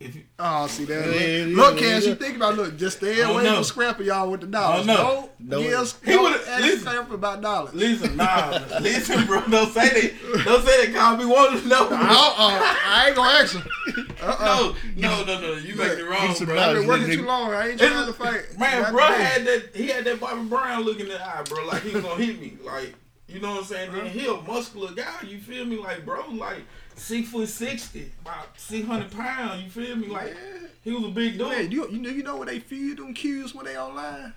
[0.00, 1.06] If you, Oh, see that.
[1.06, 2.08] Yeah, look, yeah, look, yeah, Cash, yeah.
[2.10, 2.76] you think about look.
[2.76, 3.54] Just stay away know.
[3.54, 4.86] from scrapping y'all with the dollars.
[4.86, 5.30] I don't know.
[5.38, 6.80] Don't, Don't- yes, He would've- ask listen.
[6.80, 7.72] Scrap about dollars.
[7.72, 9.40] listen, nah, listen, bro.
[9.46, 10.44] Don't say that.
[10.44, 10.94] Don't say that.
[10.94, 11.88] Call me one to know.
[11.88, 14.05] Uh-uh, I ain't gonna ask him.
[14.26, 14.74] Uh-uh.
[14.96, 15.52] No, no, no, no.
[15.54, 16.58] You making it wrong, bro.
[16.58, 17.52] I've been working too long.
[17.52, 18.58] I ain't trying to fight.
[18.58, 19.70] Man, bro had that.
[19.74, 21.66] He had that Bobby Brown look in the eye, bro.
[21.66, 22.56] Like he was gonna hit me.
[22.64, 22.94] Like
[23.28, 23.92] you know what I'm saying?
[23.92, 24.10] Then uh-huh.
[24.10, 25.22] he a muscular guy.
[25.26, 25.76] You feel me?
[25.76, 26.62] Like bro, like
[26.94, 29.62] six foot sixty, about six hundred pounds.
[29.62, 30.08] You feel me?
[30.08, 30.36] Like
[30.82, 31.48] he was a big dude.
[31.48, 34.32] Man, you, you know you know where they feed them cues when they online?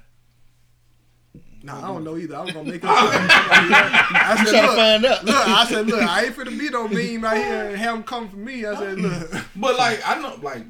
[1.62, 2.36] Nah, I don't know either.
[2.38, 2.92] I was gonna make up.
[2.94, 5.26] I You said, trying to look, find out?
[5.26, 8.04] look, I said, look, I ain't finna be no meme out here and have them
[8.04, 8.66] come for me.
[8.66, 10.64] I said, look, But like I know, like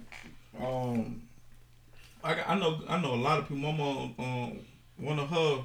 [0.59, 1.21] um,
[2.23, 3.69] I I know I know a lot of people.
[3.69, 4.59] I'm on um
[4.97, 5.63] one of her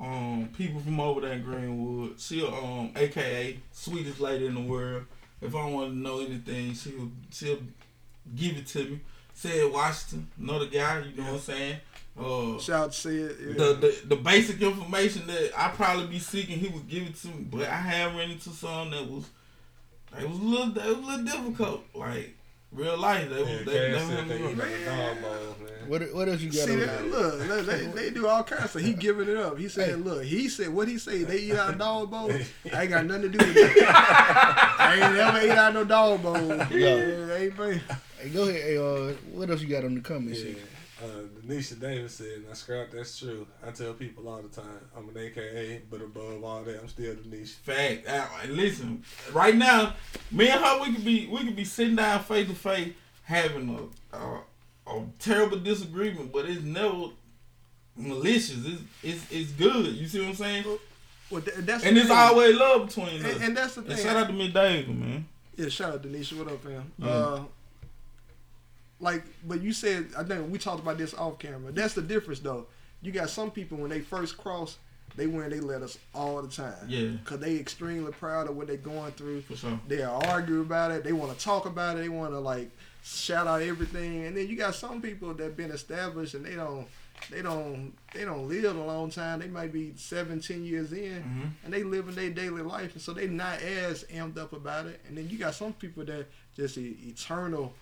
[0.00, 2.18] um people from over there in Greenwood.
[2.18, 5.04] She um AKA sweetest lady in the world.
[5.42, 7.58] If I want to know anything, she'll she'll
[8.34, 9.00] give it to me.
[9.34, 11.00] Said Washington, know the guy.
[11.00, 11.76] You know what I'm saying?
[12.18, 13.36] Uh, shout to say it.
[13.40, 13.52] Yeah.
[13.54, 17.28] the, the the basic information that I probably be seeking, he would give it to
[17.28, 17.44] me.
[17.50, 19.24] But I have ran into some that was
[20.18, 21.84] it was a little that was a little difficult.
[21.92, 22.36] Like
[22.70, 25.88] real life, they was Yeah, they, they, Cash said they was eat dog bowl, man.
[25.88, 26.86] What what else you got See on that?
[26.86, 27.02] there?
[27.08, 28.82] Look, look, they, they do all kinds of stuff.
[28.82, 29.58] He giving it up.
[29.58, 29.94] He said, Hey.
[29.96, 31.24] "Look," he said, "What he say?
[31.24, 32.30] They eat out of dog bowl.
[32.72, 34.76] I ain't got nothing to do with that.
[34.78, 36.46] I ain't never ate out no dog bowl.
[36.70, 37.54] Yeah, ain't.
[37.54, 38.62] Hey, go ahead.
[38.62, 40.44] Hey, uh, what else you got on the comment Yeah.
[40.52, 40.68] section?
[41.04, 43.46] Uh, Denisha Davis said, now scrap, that's true.
[43.66, 47.14] I tell people all the time, I'm an AKA, but above all that, I'm still
[47.14, 47.54] Denisha.
[47.56, 48.48] fact.
[48.48, 49.94] Listen, right now,
[50.30, 52.92] me and her, we could be we could be sitting down face to face
[53.24, 54.40] having a, a
[54.86, 57.06] a terrible disagreement, but it's never
[57.96, 58.64] malicious.
[58.66, 59.94] It's it's it's good.
[59.94, 60.64] You see what I'm saying?
[61.30, 62.16] Well, that's And it's thing.
[62.16, 63.24] always love between us.
[63.34, 64.04] And, and that's the And thing.
[64.04, 65.26] shout out to Miss Davis, man.
[65.56, 66.38] Yeah, shout out Denisha.
[66.38, 66.92] What up, fam?
[66.98, 67.08] Yeah.
[67.08, 67.42] Uh,
[69.04, 71.70] like, but you said I think we talked about this off camera.
[71.70, 72.66] That's the difference, though.
[73.02, 74.78] You got some people when they first cross,
[75.16, 76.86] they win they let us all the time.
[76.88, 77.10] Yeah.
[77.24, 79.42] Cause they extremely proud of what they're going through.
[79.42, 79.78] For sure.
[79.86, 81.04] They argue about it.
[81.04, 82.00] They want to talk about it.
[82.00, 82.70] They want to like
[83.04, 84.24] shout out everything.
[84.24, 86.88] And then you got some people that been established and they don't.
[87.30, 87.92] They don't.
[88.12, 89.38] They don't live a long time.
[89.38, 91.50] They might be seven, ten years in, Mhm.
[91.64, 95.00] and they living their daily life, and so they not as amped up about it.
[95.06, 97.72] And then you got some people that just e- eternal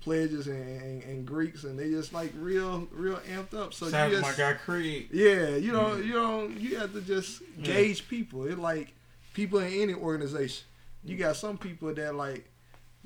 [0.00, 3.74] pledges and, and, and Greeks, and they just like real, real amped up.
[3.74, 5.08] So Shout out you to my just, guy Craig.
[5.12, 8.46] yeah, you know, you know, you have to just gauge people.
[8.46, 8.94] It like
[9.34, 10.64] people in any organization.
[11.04, 12.46] You got some people that like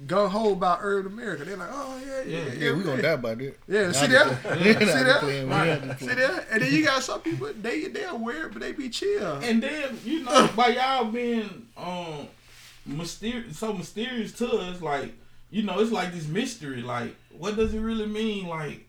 [0.06, 1.44] gun ho about urban America.
[1.44, 2.64] They're like, oh yeah, yeah, Yeah, yeah.
[2.70, 3.54] Yeah, we gonna die by that.
[3.68, 4.26] Yeah, see that?
[4.46, 5.20] I'm See that?
[5.20, 5.82] playing, man.
[5.82, 6.46] I'm just See that?
[6.50, 9.36] And then you got some people they they aware, but they be chill.
[9.36, 12.28] And then you know, by y'all being um
[12.86, 15.12] mysterious, so mysterious to us, like
[15.50, 16.82] you know, it's like this mystery.
[16.82, 18.46] Like, what does it really mean?
[18.46, 18.86] Like,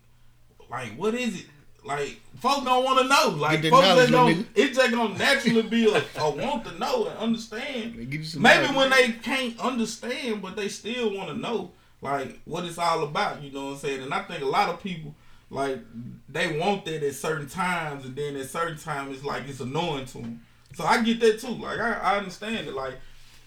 [0.69, 1.45] like what is it?
[1.85, 3.37] Like, folks don't want to know.
[3.37, 7.17] Like, folks just gonna, it's just gonna naturally be a, a want to know and
[7.19, 8.09] understand.
[8.09, 12.39] Get you some Maybe when they can't understand, but they still want to know, like,
[12.45, 13.43] what it's all about.
[13.43, 14.01] You know what I'm saying?
[14.01, 15.13] And I think a lot of people,
[15.51, 15.79] like,
[16.27, 20.05] they want that at certain times, and then at certain times, it's like it's annoying
[20.05, 20.41] to them.
[20.73, 21.49] So I get that too.
[21.49, 22.73] Like, I, I understand it.
[22.73, 22.95] Like,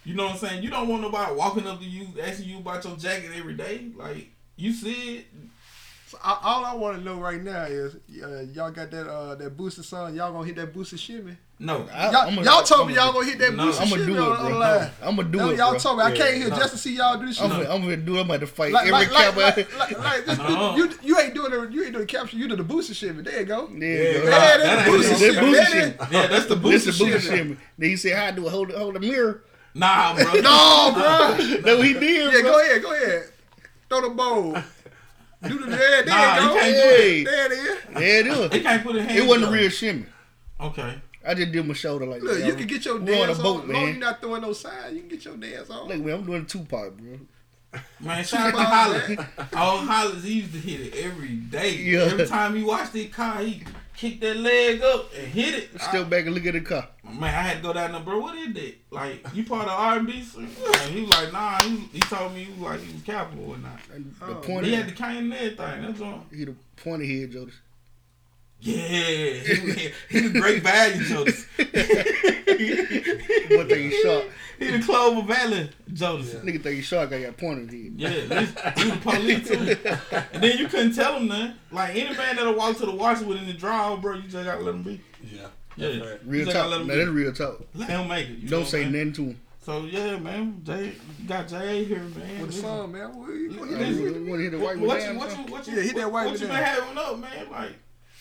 [0.09, 0.63] you know what I'm saying?
[0.63, 3.89] You don't want nobody walking up to you asking you about your jacket every day.
[3.95, 5.27] Like, you see it.
[6.07, 9.35] So I, all I want to know right now is uh, y'all got that uh,
[9.35, 10.15] that booster song.
[10.17, 11.37] Y'all gonna hit that booster shimmy?
[11.59, 11.87] No.
[11.93, 14.03] I- Y'all, I'ma- y'all told me I'ma- y'all gonna hit that No, booster I'm gonna
[14.05, 14.59] shimmy do it, on, on the bro.
[14.59, 14.91] line.
[15.03, 15.79] I'm gonna do No, it, y'all bro.
[15.81, 16.57] told me I Yeah, came here no.
[16.57, 17.45] just to see y'all do this shit.
[17.45, 18.21] I'm, gonna, I'm gonna do it.
[18.21, 19.41] I'm about to fight Like, every like, like, cowboy.
[19.43, 20.77] like, like, like this, No.
[20.77, 22.39] you, you ain't doing the you ain't doing the capture.
[22.39, 23.23] You do the booster shimmy.
[23.23, 23.67] There you go.
[23.67, 24.31] There you go.
[24.31, 25.35] Nah, Yeah, that that's ain't booster shimmy.
[25.35, 27.39] That booster That Yeah, that's the This booster is booster shit.
[27.39, 27.57] shimmy.
[27.77, 29.43] Then he said, "How do I hold hold the mirror?"
[29.79, 30.33] Nah, bro.
[30.41, 31.61] No, bro.
[31.65, 32.53] no, what he did, Yeah, bro.
[32.53, 33.23] go ahead, go ahead.
[33.89, 34.53] Throw the bowl.
[35.43, 36.55] Do the there, there Nah, you you go.
[36.55, 37.25] can't do it.
[37.25, 37.79] There it is.
[37.95, 38.51] There it is.
[38.51, 39.19] They can't put a hand.
[39.19, 40.07] It wasn't a real shimmy.
[40.61, 41.01] Okay.
[41.27, 42.47] I just did my shoulder like Look, that.
[42.47, 43.71] you can get your We on dance a boat, on.
[43.71, 45.87] As long you're not throwing no signs, you can get your dance on.
[45.89, 47.19] Look, man, I'm doing two part, bro.
[48.01, 49.49] Man, shout out to Tupac, Hollis.
[49.53, 51.77] Oh, Hollis, he used to hit it every day.
[51.77, 52.01] Yeah.
[52.01, 53.63] Every time he watched it car, he
[53.99, 55.81] kick that leg up and hit it.
[55.81, 56.89] Step back and look at the car.
[57.05, 58.21] Man, I had to go down there, bro.
[58.21, 58.75] What is that?
[58.91, 60.23] Like, you part of R and B?
[60.37, 60.49] And
[60.93, 61.61] he was like, nah.
[61.63, 63.81] He, he told me he was like he was capital or not.
[63.93, 65.83] And the Oh, point He had the cane and everything.
[65.83, 66.25] That's all.
[66.33, 67.53] he the pointy head Jodis.
[68.61, 69.77] Yeah, he, was-
[70.11, 71.47] he the great value Jonas.
[73.51, 74.25] What think he shot?
[74.59, 76.35] he the Clover Valley Jonas.
[76.35, 77.13] Nigga think he shot.
[77.13, 77.93] I got pointed head.
[77.97, 78.21] Yeah, he
[78.83, 80.17] he was the police too.
[80.33, 81.55] And then you couldn't tell him nothing.
[81.71, 84.61] Like any man that'll walk to the wash within the draw, bro, you just gotta
[84.63, 85.01] let him be.
[85.23, 85.47] Yeah.
[85.77, 86.21] Yeah, right.
[86.27, 86.55] Real talk.
[86.71, 87.61] gotta Now that's real talk.
[87.75, 88.39] Let him make it.
[88.39, 89.41] You Don't say nothing to him.
[89.61, 92.41] So yeah, man, Jay, you got Jay here, man.
[92.41, 93.15] With the song, man.
[93.15, 95.19] What you- what you- Yeah, You want to hit the What, white what, man you,
[95.21, 97.19] what, you, what you, Yeah, hit that what, white what man you been having up,
[97.19, 97.51] man?
[97.51, 97.73] Like,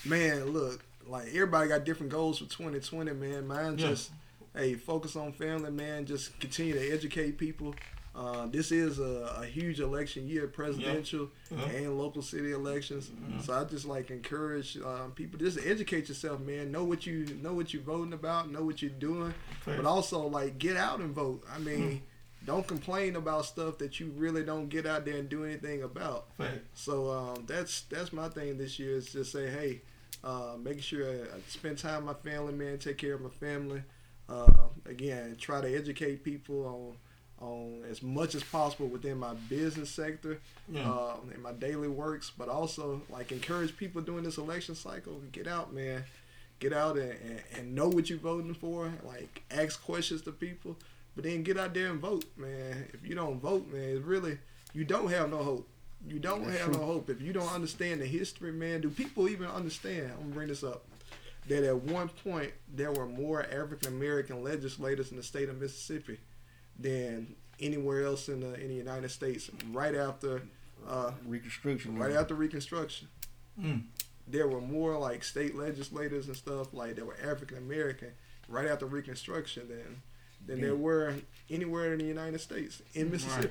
[0.06, 3.48] Man, look, like everybody got different goals for 2020, man.
[3.48, 3.88] Mine Yeah.
[3.88, 4.12] just,
[4.58, 6.06] hey, focus on family, man.
[6.06, 7.76] Just continue to educate people.
[8.16, 11.64] Uh, this is a, a huge election year, presidential Yeah.
[11.70, 13.12] and local city elections.
[13.44, 16.72] So I just like encourage um, people just educate yourself, man.
[16.72, 19.76] Know what you know what you're voting about, know what you're doing, Fair.
[19.78, 21.44] but also like get out and vote.
[21.56, 22.02] I mean,
[22.44, 26.26] don't complain about stuff that you really don't get out there and do anything about.
[26.40, 26.62] fact.
[26.74, 29.82] So um, that's that's my thing this year is just say, hey,
[30.24, 33.30] uh, making sure I, I spend time with my family, man, take care of my
[33.30, 33.84] family.
[34.30, 34.52] Uh,
[34.86, 36.96] again, try to educate people on
[37.40, 40.92] on as much as possible within my business sector, Yeah.
[40.92, 45.22] uh, in my daily works, but also like encourage people during this election cycle.
[45.32, 46.04] Get out, man.
[46.60, 48.92] Get out and, and, and know what you're voting for.
[49.06, 50.78] Like ask questions to people,
[51.16, 52.88] but then get out there and vote, man.
[52.92, 54.40] If you don't vote, man, it's really
[54.74, 55.68] you don't have no hope.
[56.08, 56.80] You don't That's have true.
[56.82, 58.82] no hope if you don't understand the history, man.
[58.82, 60.12] Do people even understand?
[60.14, 60.84] I'm gonna bring this up.
[61.48, 66.20] That at one point there were more African American legislators in the state of Mississippi
[66.78, 69.50] than anywhere else in the in the United States.
[69.72, 70.42] Right after,
[70.88, 71.98] uh, Reconstruction.
[71.98, 73.08] right after Reconstruction,
[73.60, 73.84] Mm.
[74.28, 78.12] there were more like state legislators and stuff like that were African American
[78.48, 80.02] right after Reconstruction than
[80.46, 81.16] than there were
[81.50, 83.48] anywhere in the United States in Mississippi.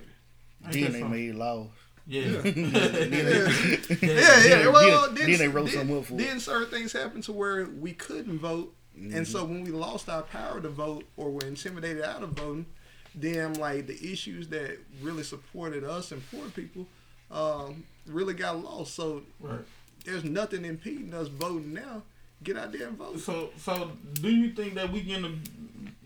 [0.65, 1.11] Ain't Then that they something?
[1.11, 1.71] made laws.
[2.07, 2.23] Yeah.
[2.23, 4.69] Yeah, Then- yeah.
[4.69, 6.19] Well, then- then, then they wrote then, something up for it.
[6.19, 10.23] then certain things happened to where we couldn't vote, and so when we lost our
[10.23, 12.67] power to vote or were intimidated out of voting,
[13.15, 16.87] then like the issues that really supported us and poor people
[17.31, 18.95] um, really got lost.
[18.95, 19.61] So right.
[20.05, 22.03] there's nothing impeding us voting now.
[22.43, 23.19] Get out there and vote.
[23.21, 25.33] So, so do you think that we gonna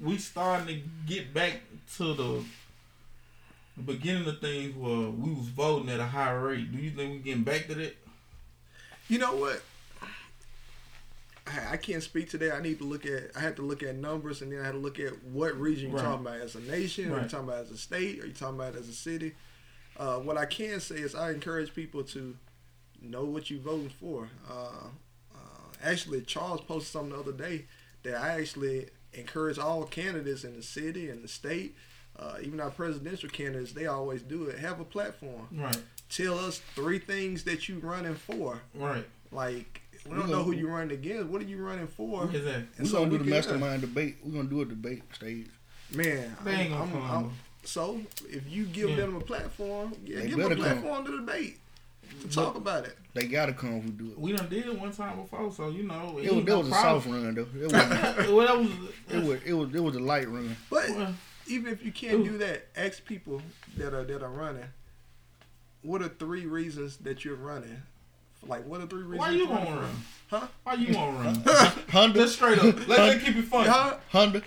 [0.01, 0.83] we starting to
[1.13, 1.61] get back
[1.97, 2.45] to the,
[3.77, 6.73] the beginning of things where we was voting at a high rate?
[6.73, 7.97] Do you think we getting back to that?
[9.09, 9.63] You know what?
[11.47, 12.55] I I can't speak to that.
[12.55, 13.31] I need to look at.
[13.37, 15.89] I had to look at numbers, and then I had to look at what region
[15.91, 16.05] you're Right.
[16.05, 17.31] talking about as a nation, or you Right.
[17.31, 19.35] talking about as a state, or you talking about as a city.
[19.97, 22.37] Uh, what I can say is I encourage people to
[23.03, 24.29] know what you're voting for.
[24.49, 24.89] Uh,
[25.35, 25.39] uh,
[25.83, 27.65] actually, Charles posted something the other day
[28.03, 31.75] that I actually encourage all candidates in the city and the state,
[32.21, 33.73] uh, even our presidential candidates.
[33.73, 34.59] They always do it.
[34.59, 35.49] Have a platform.
[35.53, 35.77] Right.
[36.11, 38.61] Tell us three things that you're running for.
[38.75, 39.07] Right.
[39.33, 41.27] Like we We don't know gonna- who you're running against.
[41.29, 42.25] What are you running for?
[42.25, 42.53] Exactly.
[42.53, 44.17] And We're so gonna do we the can- mastermind debate.
[44.23, 45.47] We're gonna do a debate stage.
[45.93, 47.25] Man, They ain't I'm- gonna I'm- come.
[47.25, 48.97] I'm- so if you give Yeah.
[48.97, 50.83] them a platform, yeah, They give them a better come.
[50.83, 51.59] platform to debate
[52.23, 52.97] to talk about it.
[53.15, 54.19] They gotta come if we do it.
[54.19, 56.17] We done did it one time before, so you know.
[56.19, 57.41] It was, ain't that no was a soft run though.
[57.43, 57.73] It was,
[58.31, 58.71] well, that was.
[59.11, 60.57] it was it was it was a light run.
[60.71, 61.15] But well,
[61.47, 62.25] even if you can't Ooh.
[62.25, 63.43] do that, ask people
[63.77, 64.67] that are that are running.
[65.83, 67.83] What are three reasons that you're running?
[68.47, 69.19] Like, what are three reasons?
[69.21, 69.97] why you're you want running to run?
[70.29, 70.47] Huh?
[70.65, 71.73] Why you want to run?
[71.91, 72.65] Honda, Just straight up.
[72.77, 73.69] Let's, let's keep it funny.
[73.69, 73.97] Huh?
[74.11, 74.43] Honda.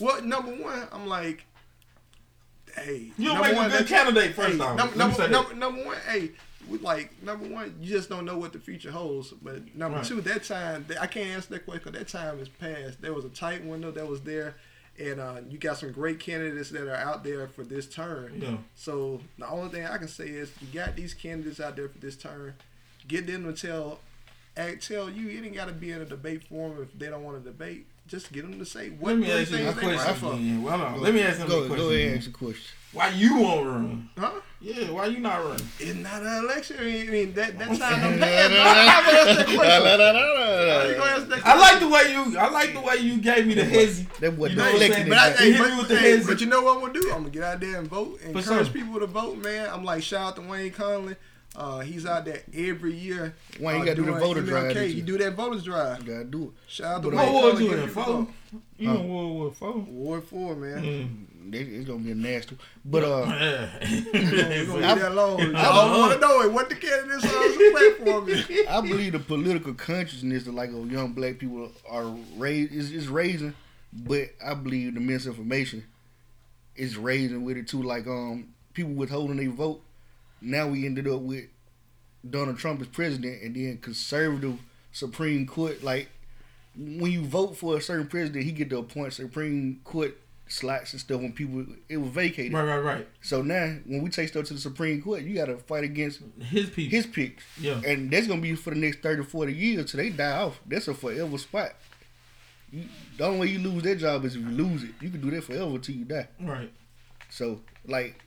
[0.00, 1.44] Well, number one, I'm like,
[2.74, 4.76] hey, You don't number make a good candidate first hey, off.
[4.76, 6.30] Number, Let me say number, number, number one, hey,
[6.68, 9.30] we like number one, you just don't know what the future holds.
[9.30, 10.06] But number Right.
[10.06, 11.84] two, that time I can't answer that question.
[11.84, 13.00] 'cause That time is past.
[13.00, 14.56] There was a tight window that was there,
[14.98, 18.40] and uh, you got some great candidates that are out there for this turn.
[18.40, 18.56] Yeah.
[18.74, 21.98] So the only thing I can say is you got these candidates out there for
[21.98, 22.54] this turn.
[23.08, 24.00] Get them to tell,
[24.56, 25.28] act, tell you.
[25.28, 27.86] You ain't got to be in a debate forum if they don't want to debate.
[28.06, 29.96] Just get them to say what Let me ask you a they question.
[29.98, 30.32] run for.
[30.34, 30.62] again.
[30.62, 31.00] Well, hold on.
[31.02, 31.86] Let me ask him Go, a question.
[31.86, 32.62] go ahead and ask a question.
[32.92, 34.10] Why you won't run?
[34.16, 34.30] Huh?
[34.60, 35.66] Yeah, why you not running?
[35.80, 36.76] It's not an election.
[36.80, 38.50] I mean, I that that time don't pass.
[38.50, 39.60] I'm gonna ask that question.
[39.60, 42.38] How you gonna ask that I like the way you.
[42.38, 44.06] I like the way you gave me the hezzy.
[44.20, 45.06] That was You know what I'm deflecting.
[45.06, 45.38] it But, I, back.
[45.38, 46.26] hey, but, with the hey, hezzy.
[46.26, 47.10] but you know what I'm gonna do?
[47.12, 48.74] I'm gonna get out there and vote and For encourage sure.
[48.74, 49.68] people to vote, man.
[49.70, 51.16] I'm like, shout out to Wayne Conley.
[51.56, 53.34] Uh, he's out there every year.
[53.58, 54.74] Wayne, you uh, gotta do the voter drive, MLK.
[54.74, 55.02] didn't You you?
[55.04, 56.02] do that voters drive.
[56.06, 56.50] You gotta do it.
[56.70, 58.26] Shout out to But Wayne What County, was you in four?
[58.78, 59.72] You in World War Four?
[59.78, 60.82] Ward four, man.
[60.84, 61.54] Mm.
[61.54, 62.58] It's gonna be nasty.
[62.84, 63.24] But uh,
[63.80, 65.40] It's gonna I- be that long.
[65.56, 66.52] I I- don't want to know it.
[66.52, 68.66] What the candidates on the platform is.
[68.68, 73.08] I believe the political consciousness of like of young black people are raised is, is
[73.08, 73.54] raising,
[73.94, 75.84] but I believe the misinformation
[76.74, 77.82] is raising with it too.
[77.82, 79.80] Like um people withholding their vote.
[80.40, 81.44] Now we ended up with
[82.28, 84.58] Donald Trump as president, and then conservative
[84.92, 85.82] Supreme Court.
[85.82, 86.08] Like
[86.76, 90.16] when you vote for a certain president, he get to appoint Supreme Court
[90.48, 92.52] slots and stuff when people it was vacated.
[92.52, 93.08] Right, right, right.
[93.20, 96.20] So now when we take stuff to the Supreme Court, you got to fight against
[96.40, 96.96] His people.
[96.96, 97.44] his picks.
[97.60, 97.80] yeah.
[97.84, 100.60] And that's gonna be for the next 30, 40 years till they die off.
[100.66, 101.72] That's a forever spot.
[102.70, 102.84] You,
[103.16, 104.90] the only way you lose that job is if you lose it.
[105.00, 106.28] You can do that forever till you die.
[106.40, 106.72] Right.
[107.30, 108.20] So, like,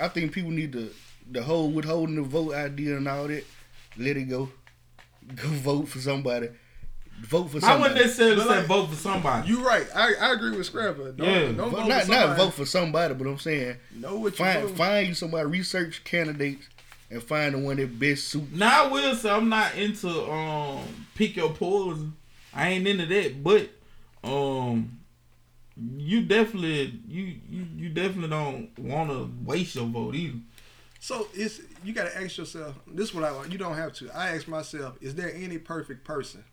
[0.00, 0.90] I think people need to
[1.32, 3.44] the whole withholding the vote idea and all that.
[3.96, 4.50] Let it go.
[5.36, 6.48] Go vote for somebody.
[7.22, 7.66] Vote for somebody.
[7.66, 8.04] I wouldn't somebody.
[8.04, 9.48] necessarily But say like- vote for somebody.
[9.48, 9.86] You right.
[9.94, 11.12] I, I agree with Scrapper.
[11.12, 11.40] Don't, Yeah.
[11.52, 12.42] don't Vote- vote not for not somebody.
[12.42, 14.76] vote for somebody, but I'm saying Know what you find vote.
[14.76, 16.66] find you somebody, research candidates,
[17.10, 18.52] and find the one that best suits.
[18.56, 20.80] Now I will say I'm not into um
[21.14, 22.14] pick your poison.
[22.54, 23.68] I ain't into that, but
[24.24, 24.98] um
[25.96, 30.38] you definitely you you, you definitely don't want to waste your vote either.
[31.02, 32.76] So it's you got to ask yourself.
[32.86, 33.50] This is what I want.
[33.50, 34.08] You don't have to.
[34.16, 36.44] I ask myself: Is there any perfect person?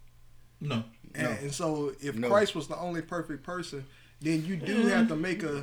[0.60, 0.84] No.
[1.14, 1.30] And, No.
[1.42, 2.28] and so, if No.
[2.30, 3.86] Christ was the only perfect person,
[4.20, 5.60] then you do have to make a.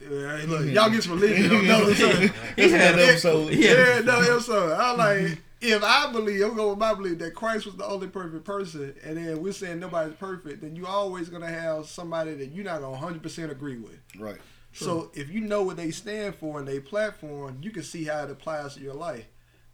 [0.00, 1.50] Uh, look, y'all get some religion.
[1.50, 2.32] on another episode.
[2.56, 3.08] That's had another it.
[3.08, 3.52] episode.
[3.52, 3.70] Yeah.
[3.96, 4.72] Yeah, no episode.
[4.80, 8.06] I'm like, if I believe, I'm going with my belief that Christ was the only
[8.06, 12.46] perfect person, and then we're saying nobody's perfect, then you always gonna have somebody that
[12.52, 13.98] you're not gonna 100 percent agree with.
[14.16, 14.38] Right.
[14.72, 18.22] So if you know what they stand for and they platform, you can see how
[18.24, 19.26] it applies to your life.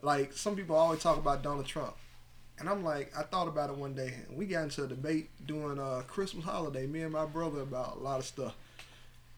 [0.03, 1.95] Like some people always talk about Donald Trump,
[2.59, 4.15] and I'm like, I thought about it one day.
[4.31, 8.01] We got into a debate during a Christmas holiday, me and my brother about a
[8.01, 8.55] lot of stuff.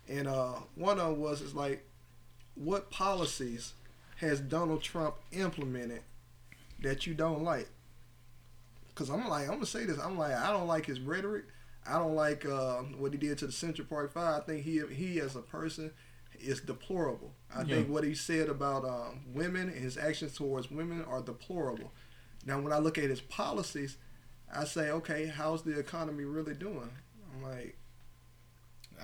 [0.09, 1.85] And uh, one of them was is like,
[2.55, 3.73] what policies
[4.17, 6.03] has Donald Trump implemented
[6.81, 7.69] that you don't like?
[8.89, 9.99] Because I'm like, I'm gonna say this.
[9.99, 11.45] I'm like, I don't like his rhetoric.
[11.89, 14.43] I don't like uh, what he did to the Central Park Five.
[14.43, 15.91] I think he he as a person
[16.39, 17.33] is deplorable.
[17.55, 17.77] I Yeah.
[17.77, 21.93] think what he said about um, women and his actions towards women are deplorable.
[22.45, 23.97] Now, when I look at his policies,
[24.55, 26.91] I say, okay, how's the economy really doing?
[27.35, 27.77] I'm like,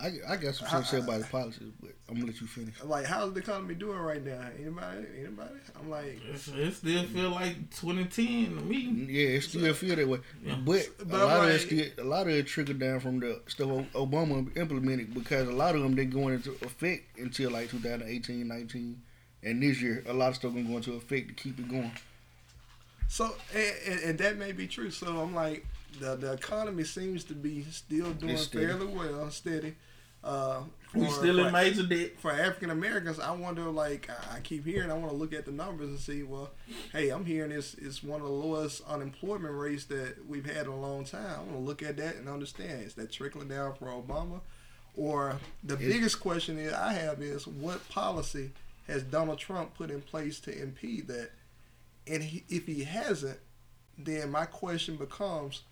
[0.00, 2.46] I, I got some shit to say about the policies, but I'm gonna let you
[2.46, 2.74] finish.
[2.82, 4.40] like, how's the economy doing right now?
[4.58, 5.06] Anybody?
[5.18, 5.54] Anybody?
[5.78, 9.06] I'm like, It's, it still feel like 2010 to me.
[9.08, 10.56] Yeah, it still feel that way, Yeah.
[10.64, 13.40] but, But a lot of it still, a lot of it trickled down from the
[13.46, 18.46] stuff Obama implemented because a lot of them they going into effect until like 2018,
[18.46, 19.02] 19,
[19.42, 21.92] and this year a lot of stuff gonna go into effect to keep it going.
[23.08, 24.90] So, and, and, and that may be true.
[24.90, 25.64] So I'm like,
[26.00, 29.76] the the economy seems to be still doing fairly well, steady.
[30.22, 30.62] Uh,
[30.94, 32.18] We for- still in major debt.
[32.18, 35.52] for African Americans, I wonder, like, I- keep hearing, I want to look at the
[35.52, 36.50] numbers and see, well,
[36.92, 40.72] hey, I'm hearing it's, it's one of the lowest unemployment rates that we've had in
[40.72, 41.26] a long time.
[41.26, 44.40] I want to look at that and understand, is that trickling down for Obama?
[44.96, 48.52] Or the It's- biggest question is, I have is, what policy
[48.86, 51.32] has Donald Trump put in place to impede that?
[52.06, 53.40] And he, if he hasn't,
[53.98, 55.62] then my question becomes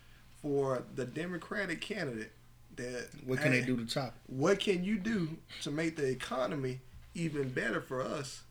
[0.43, 2.31] for the Democratic candidate
[2.75, 4.13] that What can hey, they do to top?
[4.27, 6.81] what can you do to make the economy
[7.15, 8.43] even better for us?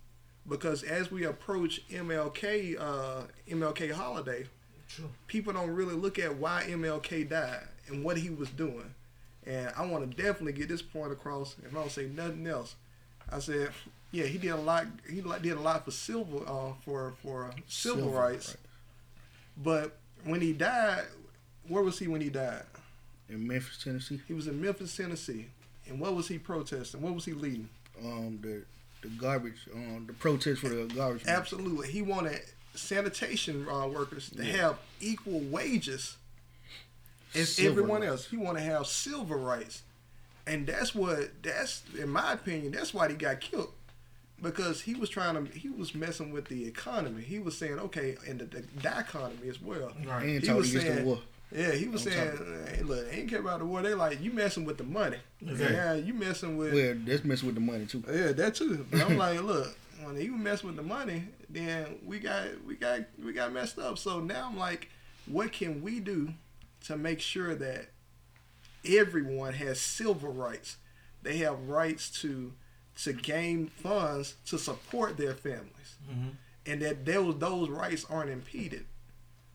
[0.48, 4.46] Because as we approach MLK uh, MLK holiday,
[4.88, 5.06] Sure.
[5.26, 8.94] people don't really look at why MLK died and what he was doing.
[9.46, 11.56] And I want to definitely get this point across.
[11.64, 12.74] If I don't say nothing else,
[13.30, 13.70] I said,
[14.10, 14.86] yeah, he did a lot.
[15.08, 18.48] He did a lot for civil uh, for for civil, Civil rights.
[18.50, 18.56] right.
[19.56, 21.04] But when he died,
[21.68, 22.62] where was he when he died?
[23.28, 24.20] in Memphis, Tennessee.
[24.28, 25.46] He was in Memphis, Tennessee.
[25.88, 27.00] And what was he protesting?
[27.00, 27.68] What was he leading?
[28.04, 28.62] Um, the
[29.00, 31.24] the garbage, um, the protest for the garbage.
[31.24, 31.34] man.
[31.36, 31.88] Absolutely.
[31.90, 32.40] He wanted
[32.74, 34.52] sanitation uh, workers to Yeah.
[34.52, 36.16] have equal wages
[37.34, 38.10] as Civil everyone rights.
[38.10, 38.26] else.
[38.28, 39.82] He wanted to have civil rights.
[40.46, 43.72] And that's what that's in my opinion, that's why he got killed.
[44.42, 47.22] Because he was trying to he was messing with the economy.
[47.22, 49.92] He was saying, okay, and the, the, the economy as well.
[50.04, 50.22] Right.
[50.24, 51.18] And He was against the saying- war.
[51.54, 53.82] Yeah, he was On saying, hey, look, they ain't care about the war.
[53.82, 55.18] They like, you messing with the money.
[55.40, 55.76] Exactly.
[55.76, 58.02] Yeah, you messing with Well, that's messing with the money too.
[58.10, 58.86] Yeah, that too.
[58.90, 63.00] But I'm like, look, when you mess with the money, then we got we got
[63.22, 63.98] we got messed up.
[63.98, 64.88] So now I'm like,
[65.26, 66.32] what can we do
[66.84, 67.88] to make sure that
[68.84, 70.76] everyone has civil rights?
[71.22, 72.52] They have rights to
[73.04, 75.68] to gain funds to support their families.
[76.10, 76.32] Mhm.
[76.66, 78.84] and that those those rights aren't impeded.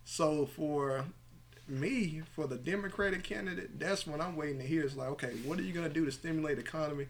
[0.05, 1.05] So for
[1.69, 4.83] me, for the Democratic candidate, that's what I'm waiting to hear.
[4.83, 7.07] Is like, okay, what are you gonna do to stimulate the economy,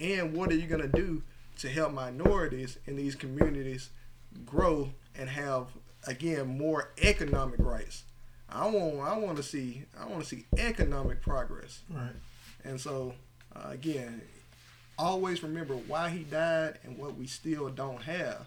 [0.00, 1.22] and what are you gonna do
[1.58, 3.90] to help minorities in these communities
[4.44, 5.68] grow and have
[6.06, 8.04] again more economic rights?
[8.48, 11.80] I want I want to see I want to see economic progress.
[11.90, 12.12] Right.
[12.64, 13.14] And so,
[13.54, 14.22] uh, again,
[14.98, 18.46] always remember why he died and what we still don't have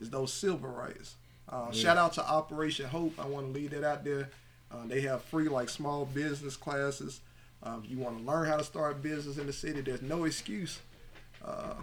[0.00, 1.14] is those civil rights.
[1.48, 3.14] Uh, Shout out to Operation Hope.
[3.18, 4.28] I want to leave that out there.
[4.70, 7.20] Uh, they have free like small business classes.
[7.62, 10.24] Uh, if you want to learn how to start business in the city, there's no
[10.24, 10.78] excuse.
[11.44, 11.74] Uh,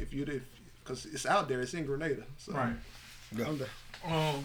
[0.00, 0.42] if you did,
[0.82, 2.22] because it's out there, it's in Grenada.
[2.38, 2.74] So Right.
[3.46, 3.68] I'm the-
[4.04, 4.44] Um,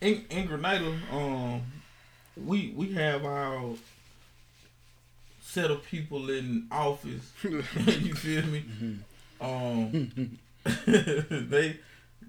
[0.00, 1.62] in in Grenada, um,
[2.36, 3.74] we we have our
[5.42, 7.32] set of people in office.
[7.42, 8.64] you feel me?
[9.40, 10.38] Um,
[10.86, 11.78] they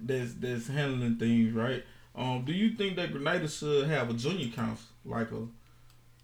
[0.00, 1.84] that's that's handling things right.
[2.18, 5.46] Um, do you think that Grenada should have a junior council, like a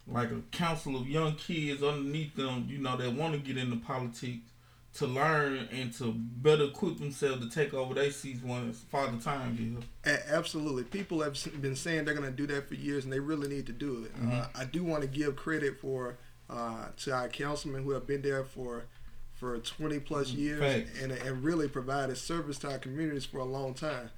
[0.07, 3.77] like a council of young kids underneath them, you know, that want to get into
[3.77, 4.51] politics
[4.95, 9.57] to learn and to better equip themselves to take over their seats once Father Time
[9.57, 9.67] get
[10.07, 10.21] here?
[10.31, 10.85] Absolutely.
[10.85, 13.67] People have been saying they're going to do that for years, and they really need
[13.67, 14.13] to do it.
[14.31, 16.19] Uh, I do want to give credit for
[16.51, 18.85] uh, to our councilmen who have been there for
[19.33, 21.03] for 20 plus years Facts.
[21.03, 24.11] and, and really provided service to our communities for a long time.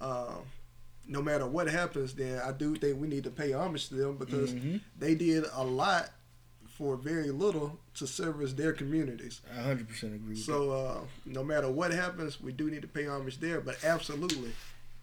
[0.00, 0.42] Um,
[1.06, 4.16] no matter what happens, then I do think we need to pay homage to them
[4.16, 4.54] because
[4.98, 6.10] they did a lot
[6.68, 9.40] for very little to service their communities.
[9.52, 10.36] I 100 percent agree.
[10.36, 13.60] So uh, no matter what happens, we do need to pay homage there.
[13.60, 14.50] But absolutely,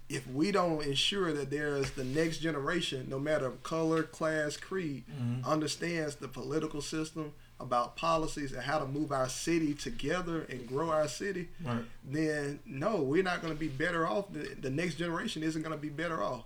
[0.09, 5.03] if we don't ensure that there is the next generation, no matter color, class, creed,
[5.45, 7.31] understands the political system
[7.61, 11.83] about policies and how to move our city together and grow our city, Right.
[12.03, 14.31] then no, we're not going to be better off.
[14.33, 16.43] The, the next generation isn't going to be better off.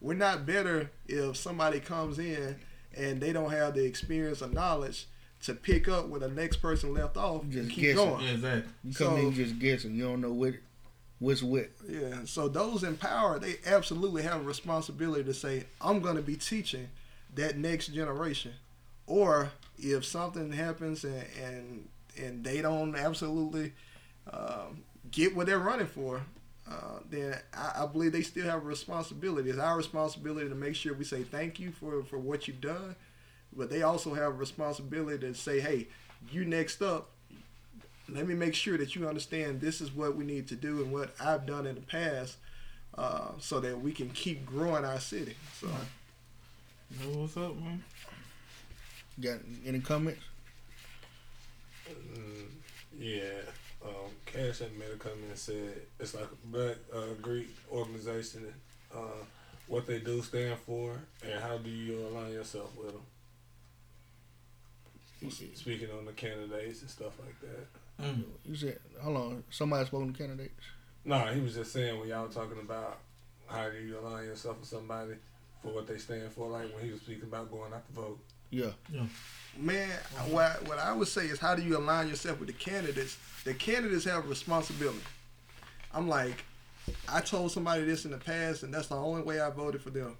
[0.00, 2.56] We're not better if somebody comes in
[2.96, 5.06] and they don't have the experience or knowledge
[5.44, 7.96] to pick up where the next person left off and Just keep guessing.
[7.96, 8.24] going.
[8.24, 8.72] Yeah, exactly.
[8.84, 9.94] You come So- in just guessing.
[9.94, 10.54] You don't know what
[11.20, 11.68] what's what.
[11.88, 16.22] Yeah, so those in power, they absolutely have a responsibility to say, I'm going to
[16.22, 16.88] be teaching
[17.34, 18.52] that next generation.
[19.08, 21.88] Or if something happens and and,
[22.20, 23.72] and they don't absolutely
[24.32, 26.22] um, get what they're running for,
[26.70, 29.50] uh, then I, I believe they still have a responsibility.
[29.50, 32.94] It's our responsibility to make sure we say thank you for, for what you've done,
[33.56, 35.88] but they also have a responsibility to say, hey,
[36.30, 37.10] you next up,
[38.08, 40.92] let me make sure that you understand this is what we need to do and
[40.92, 42.36] what I've done in the past
[42.96, 45.36] uh, so that we can keep growing our city.
[45.60, 45.68] So
[46.90, 47.82] You know what's up, man?
[49.20, 50.22] Got any comments?
[51.90, 52.46] Mm,
[52.98, 53.22] yeah.
[53.84, 58.52] Um, Cash had made a comment and said it's like a black uh, Greek organization.
[58.94, 59.24] Uh,
[59.66, 63.02] what they do stand for, and how do you align yourself with them?
[65.54, 68.04] Speaking on the candidates and stuff like that.
[68.04, 68.24] Mm.
[68.44, 69.44] You said, hold on.
[69.50, 70.64] Somebody spoken to candidates.
[71.04, 72.98] No, he was just saying when y'all were talking about
[73.46, 75.14] how do you align yourself with somebody
[75.62, 78.18] for what they stand for, like when he was speaking about going out to vote.
[78.50, 78.70] Yeah.
[79.56, 79.90] man,
[80.28, 83.16] what what I would say is how do you align yourself with the candidates?
[83.44, 85.00] The candidates have a responsibility.
[85.92, 86.44] I'm like,
[87.08, 89.90] I told somebody this in the past, and that's the only way I voted for
[89.90, 90.16] them.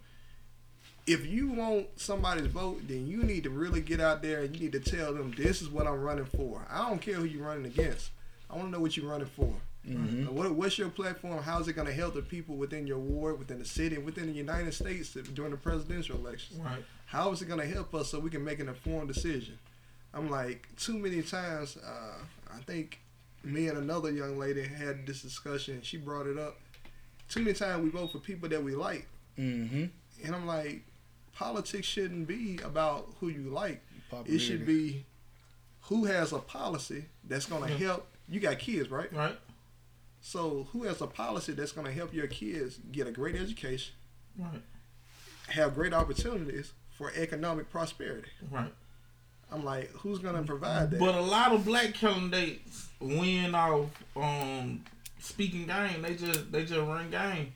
[1.07, 4.65] If you want somebody's vote, then you need to really get out there and you
[4.65, 6.67] need to tell them this is what I'm running for.
[6.69, 8.11] I don't care who you're running against.
[8.51, 9.55] I want to know what you're running for.
[9.89, 10.35] Mm-hmm.
[10.35, 11.43] What, what's your platform?
[11.43, 14.27] How is it going to help the people within your ward, within the city, within
[14.27, 16.61] the United States during the presidential elections?
[16.61, 16.85] Right.
[17.09, 19.59] How is it going to help us so we can make an informed decision?
[20.13, 22.19] I'm like, too many times, uh,
[22.55, 23.01] I think
[23.43, 25.81] me and another young lady had this discussion.
[25.83, 26.59] She brought it up.
[27.31, 29.07] Too many times we vote for people that we like.
[29.39, 29.85] Mm-hmm.
[30.25, 30.83] And I'm like,
[31.35, 33.83] politics shouldn't be about who you like.
[34.27, 35.05] It should be
[35.83, 37.87] who has a policy that's going to Yeah.
[37.89, 38.09] help.
[38.29, 39.11] You got kids, right?
[39.13, 39.39] Right.
[40.21, 43.95] So who has a policy that's going to help your kids get a great education,
[44.39, 44.61] Right.
[45.49, 48.29] have great opportunities for economic prosperity?
[48.51, 48.73] Right.
[49.51, 51.01] I'm like, who's going to provide that?
[51.01, 53.87] But a lot of black candidates win off
[54.17, 54.85] um
[55.21, 56.03] speaking game.
[56.03, 57.55] They just they just run game.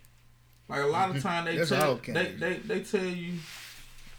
[0.68, 3.34] Like a lot of time they tell they, they they tell you,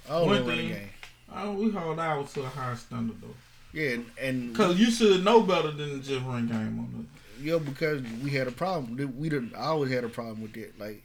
[0.09, 0.89] All One in running thing-
[1.33, 3.27] oh, we hold ours to a higher standard though.
[3.71, 7.43] Yeah, and, and Cause you should know better than to just run game on it.
[7.43, 8.95] yeah, because we had a problem.
[9.17, 9.55] We didn't.
[9.55, 10.77] I always had a problem with that.
[10.79, 11.01] Like,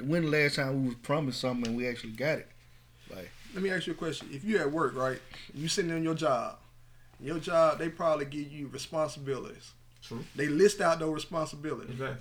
[0.00, 2.48] when the last time we was promised something and we actually got it?
[3.54, 4.28] Let me ask you a question.
[4.32, 5.20] If you're at work, right,
[5.54, 6.58] you sitting on your job,
[7.20, 9.72] your job, they probably give you responsibilities.
[10.02, 10.24] True.
[10.34, 11.90] They list out those responsibilities.
[11.90, 12.20] Exactly.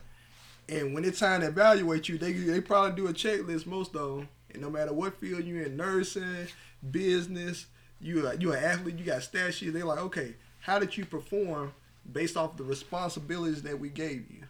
[0.70, 3.66] And when it's time to evaluate you, they they probably do a checklist.
[3.66, 6.48] Most of them, and no matter what field you're in, nursing,
[6.92, 7.66] business,
[8.00, 9.74] you are, you an athlete, you got stat sheets.
[9.74, 11.74] They like, okay, how did you perform
[12.12, 14.44] based off the responsibilities that we gave you?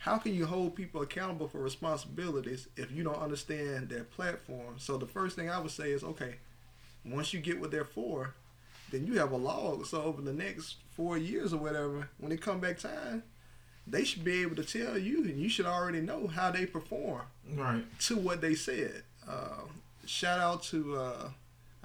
[0.00, 4.76] How can you hold people accountable for responsibilities if you don't understand their platform?
[4.78, 6.36] So the first thing I would say is, okay,
[7.04, 8.34] once you get what they're for,
[8.90, 9.84] then you have a log.
[9.86, 13.22] So over the next four years or whatever, when it come back time,
[13.86, 17.22] they should be able to tell you, and you should already know how they perform
[17.54, 17.84] Right.
[18.00, 19.02] to what they said.
[19.28, 19.64] Uh,
[20.06, 21.30] shout out to, uh,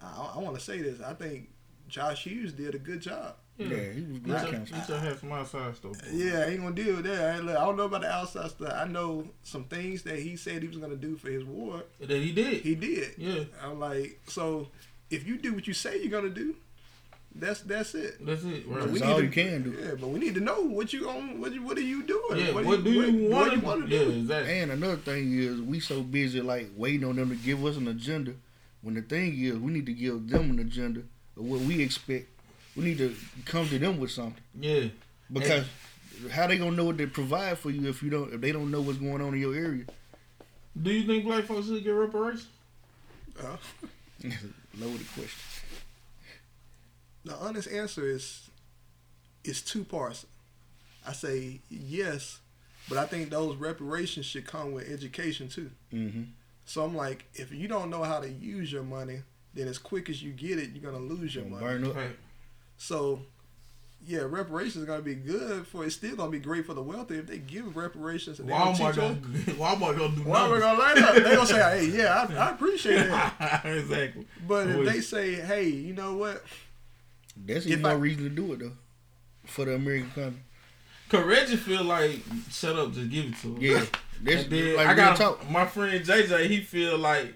[0.02, 1.02] I, I want to say this.
[1.02, 1.50] I think
[1.90, 3.36] Josh Hughes did a good job.
[3.58, 3.68] Yeah.
[3.68, 4.78] Yeah, he was You good should, counsel.
[4.78, 5.96] you should have some outside stuff.
[6.12, 7.36] Yeah, I ain't gonna deal with that.
[7.36, 8.74] I, look, I don't know about the outside stuff.
[8.76, 11.84] I know some things that he said he was gonna do for his ward.
[12.00, 12.62] That he did.
[12.64, 13.14] He did.
[13.18, 13.44] Yeah.
[13.64, 14.68] I'm like, so
[15.10, 16.56] if you do what you say you're gonna do,
[17.34, 18.26] that's that's it.
[18.26, 18.66] That's it.
[18.68, 18.80] Right.
[18.82, 19.78] That's need all to- you can do.
[19.82, 21.40] Yeah, but we need to know what you on.
[21.42, 22.38] What you, what are you doing?
[22.46, 22.52] yeah.
[22.54, 23.64] What, do you what want?
[23.64, 24.00] wanna yeah.
[24.02, 24.60] Exactly.
[24.60, 27.88] And another thing is, we so busy like waiting on them to give us an
[27.88, 28.34] agenda.
[28.82, 31.00] When the thing is, we need to give them an agenda
[31.38, 32.30] of what we expect.
[32.76, 33.16] We need to
[33.46, 34.88] come to them with something Yeah.
[35.32, 35.66] because
[36.32, 38.72] how they gonna know what to provide for you if you don't if they don't
[38.72, 39.86] know what's going on in your area?
[40.82, 42.48] Do you think black folks should get reparations?
[43.40, 43.58] Uh,
[44.78, 45.40] Loaded question.
[47.24, 48.50] the honest answer is
[49.44, 50.26] is two parts.
[51.08, 52.40] I say yes,
[52.90, 55.70] but I think those reparations should come with education too.
[55.94, 56.24] Mm-hmm.
[56.66, 59.20] So I'm like, if you don't know how to use your money,
[59.54, 61.64] then as quick as you get it, you're gonna lose your money.
[61.64, 61.96] Burn up.
[61.96, 62.16] Right.
[62.78, 63.22] So,
[64.06, 65.86] yeah, reparations is gonna be good for.
[65.86, 68.40] It's still gonna be great for the wealthy if they give reparations.
[68.40, 70.60] And they don't Walmart teach gonna them- Walmart gonna do Walmart numbers.
[70.62, 71.16] gonna light up.
[71.16, 74.28] They gonna say, "Hey, yeah, I, I appreciate that." exactly.
[74.48, 76.44] But if they say, "Hey, you know what?
[77.38, 78.72] That's If even I- reason to do it though.
[79.46, 80.38] For the American economy.
[81.10, 82.20] Cause Reggie feel like
[82.50, 83.58] shut up, just give it to him.
[83.62, 83.86] Yeah.
[84.22, 85.50] this, And then like I real got talk.
[85.52, 86.48] my friend JJ.
[86.48, 87.36] He feel like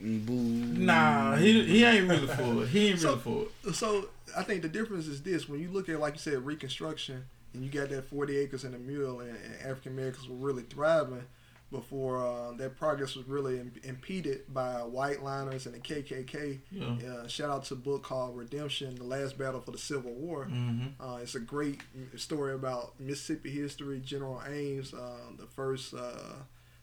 [0.00, 0.32] Boo.
[0.34, 2.68] nah, he he ain't really for it.
[2.68, 3.74] He ain't So- really for it.
[3.74, 7.24] So I think the difference is this: when you look at, like you said, Reconstruction,
[7.54, 10.62] and you got that 40 acres and a mule, and, and African Americans were really
[10.62, 11.24] thriving
[11.72, 16.58] before uh, that progress was really Im- impeded by white liners and the KKK.
[16.72, 16.86] Yeah.
[17.08, 20.46] Uh, shout out to a book called Redemption: The Last Battle for the Civil War.
[20.50, 21.00] Mm-hmm.
[21.00, 21.80] Uh, it's a great
[22.16, 24.00] story about Mississippi history.
[24.00, 26.34] General Ames, uh, the first, uh,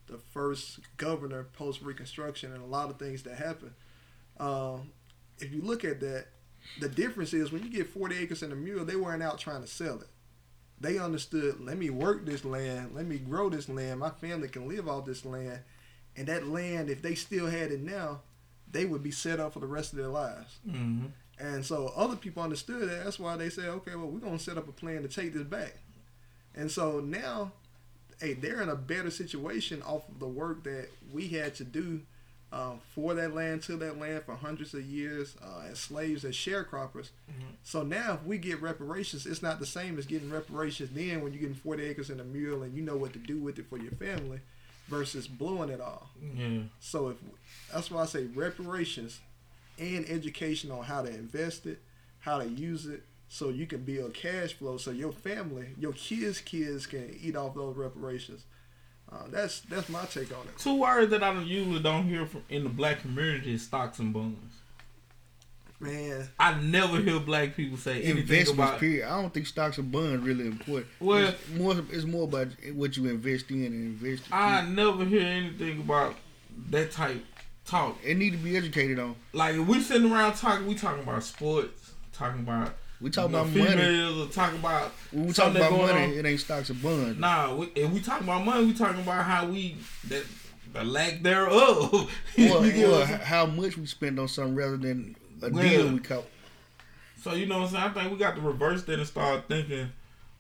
[0.08, 3.74] the first governor post Reconstruction, and a lot of things that happened.
[4.40, 4.92] Um,
[5.40, 6.28] if you look at that,
[6.80, 9.62] the difference is when you get 40 acres and a mule, they weren't out trying
[9.62, 10.08] to sell it.
[10.80, 14.00] They understood, let me work this land, let me grow this land.
[14.00, 15.60] My family can live off this land,
[16.16, 18.22] and that land, if they still had it now,
[18.72, 20.58] they would be set up for the rest of their lives.
[20.70, 21.06] hmm
[21.40, 23.04] And so other people understood that.
[23.04, 25.34] That's why they said, okay, well, we're going to set up a plan to take
[25.34, 25.78] this back.
[26.56, 27.52] And so now,
[28.20, 32.02] hey, they're in a better situation off of the work that we had to do
[32.52, 36.34] um, for that land, to that land for hundreds of years uh, as slaves, as
[36.34, 37.10] sharecroppers.
[37.64, 41.34] So now, if we get reparations, it's not the same as getting reparations then when
[41.34, 43.68] you're getting 40 acres and a mule and you know what to do with it
[43.70, 44.40] for your family
[44.88, 46.10] versus blowing it all.
[46.36, 46.60] Yeah.
[46.80, 47.18] So if
[47.74, 49.20] that's why I say reparations
[49.78, 51.82] and education on how to invest it,
[52.20, 56.40] how to use it, so you can build cash flow, so your family, your kids'
[56.42, 58.44] kids can eat off those reparations.
[59.12, 60.58] Uh, that's that's my take on it.
[60.58, 64.00] Two words that I don't usually don't hear from in the black community is stocks
[64.00, 64.54] and bonds.
[65.80, 68.80] Man, I never hear black people say anything Investments, about.
[68.80, 69.08] period.
[69.08, 70.88] I don't think stocks and bonds really important.
[71.00, 74.26] Well- it's more, it's more about what you invest in and invest.
[74.26, 74.34] in.
[74.34, 76.16] I never hear anything about
[76.72, 77.24] that type
[77.64, 77.96] talk.
[78.04, 79.16] it need to be educated on.
[79.34, 83.48] Like if we sitting around talking, we talking about sports, talking about We talk about
[83.50, 84.24] females, money.
[84.24, 86.10] or talking about When we talk about money, on.
[86.14, 87.20] it ain't stocks and bonds.
[87.20, 89.76] Nah, we, if we talking about money, we talking about how we
[90.08, 90.24] that
[90.74, 91.94] the lack thereof.
[91.94, 93.20] or, You get or what I'm saying?
[93.22, 96.26] how much we spend on something rather than a Well, deal we caught.
[97.22, 97.84] So you know what I'm saying?
[97.84, 99.90] I think we got to reverse that and start thinking.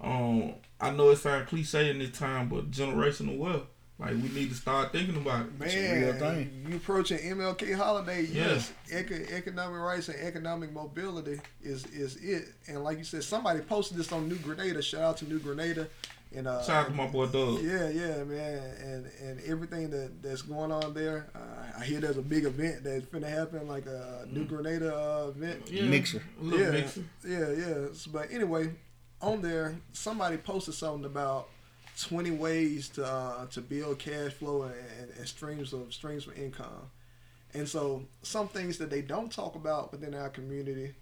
[0.02, 3.64] Um, I know it sounds cliche in this time, but generational wealth.
[4.00, 5.60] Like we need to start thinking about it.
[5.60, 6.66] man, real thing.
[6.70, 8.48] you approaching MLK holiday, Yeah.
[8.50, 12.50] yes, eco- economic rights and economic mobility is is it.
[12.68, 14.82] And like you said, somebody posted this on New Grenada.
[14.84, 15.88] Shout out to New Grenada.
[16.36, 17.62] And uh, Shout out to my boy Doug.
[17.64, 21.28] Yeah, yeah, man, and and everything that that's going on there.
[21.34, 25.30] Uh, I hear there's a big event that's finna happen, like a New Grenada uh,
[25.30, 25.72] event.
[25.72, 26.22] Yeah, Mixer.
[26.44, 27.04] Yeah, mixer.
[27.26, 27.86] yeah, yeah.
[27.94, 28.72] So, but anyway,
[29.22, 31.48] on there, somebody posted something about
[32.02, 36.38] 20 ways to uh, to build cash flow and, and, and streams of streams of
[36.38, 36.92] income.
[37.54, 40.94] And so some things that they don't talk about within our community,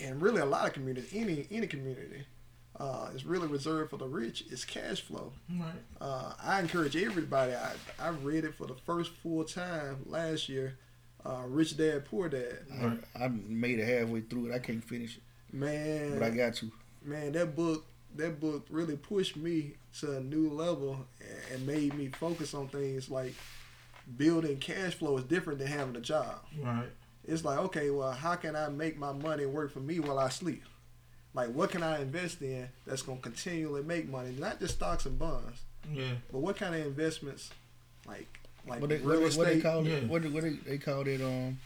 [0.00, 2.24] and really a lot of communities, any any community,
[2.78, 5.32] uh, is really reserved for the rich is cash flow.
[5.50, 5.72] Right.
[6.00, 7.54] Uh, I encourage everybody.
[7.54, 10.76] I I read it for the first full time last year.
[11.24, 12.58] Uh, Rich Dad Poor Dad.
[13.16, 14.54] I, I made it halfway through it.
[14.54, 15.22] I can't finish it,
[15.56, 16.70] Man, but I got to.
[17.02, 17.86] man, that book
[18.16, 21.04] that book really pushed me to a new level
[21.52, 23.34] and made me focus on things like
[24.16, 26.36] building cash flow is different than having a job.
[26.62, 26.86] Right.
[27.26, 30.28] It's like, okay, well, how can I make my money work for me while I
[30.28, 30.62] sleep?
[31.32, 34.34] Like, what can I invest in that's going to continually make money?
[34.38, 36.04] Not just stocks and bonds, Yeah.
[36.30, 37.50] but what kind of investments,
[38.06, 38.38] like,
[38.68, 39.62] like What they, real what, they, what they estate?
[39.62, 39.94] call yeah.
[39.96, 40.08] it?
[40.08, 41.20] What, they- what they, they called it?
[41.20, 41.58] Um,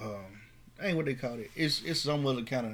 [0.00, 0.40] um,
[0.80, 1.50] ain't what they called it.
[1.56, 2.72] It's it's some other kind of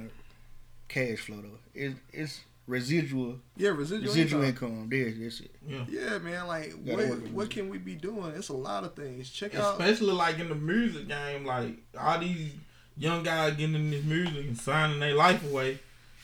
[0.87, 1.59] cash flow though.
[1.73, 4.69] It, it's residual yeah, residual, residual income.
[4.69, 4.89] income.
[4.89, 5.51] There, that's it.
[5.67, 5.85] Yeah.
[5.89, 6.47] Yeah, man.
[6.47, 8.33] Like, what, what can we be doing?
[8.35, 9.29] It's a lot of things.
[9.29, 9.79] Check out.
[9.79, 12.51] Especially like in the music game, like all these
[12.97, 15.79] young guys getting in this music and signing their life away,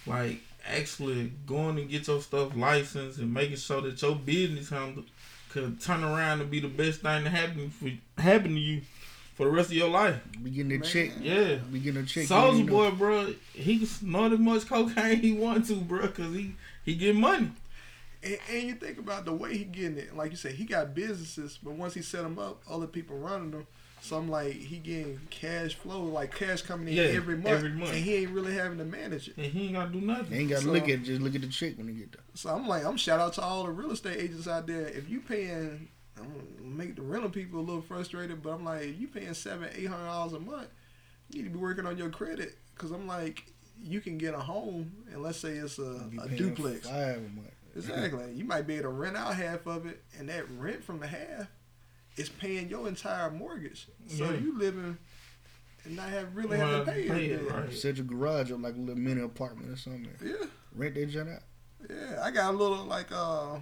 [0.06, 5.04] like actually going and get your stuff licensed and making sure that your business handle
[5.50, 7.90] could turn around and be the best thing to happen for
[8.22, 8.82] happen to you
[9.34, 10.20] for the rest of your life.
[10.44, 10.84] Be getting a Man.
[10.84, 11.12] check.
[11.20, 11.56] Yeah.
[11.72, 12.28] Be getting a check.
[12.28, 12.72] Soldier you know.
[12.72, 16.96] Boy, bro, he can snort as much cocaine he want to, bro, cause he he
[16.96, 17.52] get money.
[18.24, 20.16] And, and you think about the way he getting it.
[20.16, 23.52] Like you said, he got businesses, but once he set them up, other people running
[23.52, 23.68] them.
[24.02, 27.70] So I'm like, he getting cash flow, like cash coming in Yeah, every month, every
[27.72, 27.92] month.
[27.94, 29.38] and he ain't really having to manage it.
[29.38, 30.38] And he ain't gotta do They nothing.
[30.42, 31.04] ain't got to So- look at it.
[31.04, 32.22] Just look at the check when he get there.
[32.34, 34.88] So I'm like, I'm shout out to all the real estate agents out there.
[34.88, 39.00] If you paying, I'm gonna make the rental people a little frustrated, but I'm like,
[39.00, 40.68] you paying seven, eight hundred dollars a month,
[41.32, 43.46] you need to be working on your credit, cause I'm like,
[43.82, 45.84] you can get a home, and let's say it's a,
[46.22, 46.88] a paying duplex.
[46.90, 47.50] Five a month.
[47.76, 48.32] Exactly.
[48.36, 51.08] You might be able to rent out half of it, and that rent from the
[51.08, 51.48] half
[52.18, 53.88] is paying your entire mortgage.
[54.06, 54.34] So Yeah.
[54.38, 54.96] you living
[55.84, 57.42] and not have really Well, have to pay, pay it.
[57.42, 57.74] it, right.
[57.74, 60.08] Set your garage up like a little mini apartment or something.
[60.24, 60.34] Yeah,
[60.76, 61.42] Rent that junk out.
[61.90, 62.22] yeah.
[62.24, 63.56] I got a little like uh,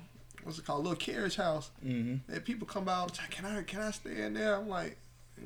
[0.43, 1.69] what's it called, a little carriage house.
[1.85, 2.31] Mm-hmm.
[2.31, 4.55] That people come out, say, can I can I stay in there?
[4.55, 4.97] I'm like,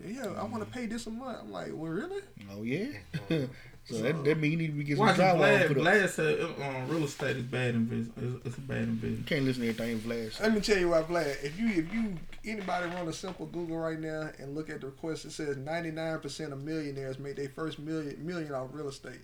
[0.05, 1.39] yeah, I want to pay this a month.
[1.43, 2.21] I'm like, well, really?
[2.51, 2.87] Oh yeah.
[3.87, 5.67] so that, that mean you need to be getting some Watch drywall Vlad.
[5.67, 5.83] put up.
[5.83, 8.37] Vlad said um, real estate is bad investment.
[8.37, 9.27] It's, it's a bad You investment.
[9.27, 10.43] can't listen to everything Vlad say.
[10.43, 11.43] Let me tell you what, Vlad.
[11.43, 12.15] If you if you
[12.45, 16.51] anybody run a simple Google right now and look at the request, it says 99%
[16.51, 19.21] of millionaires make their first million million off real estate.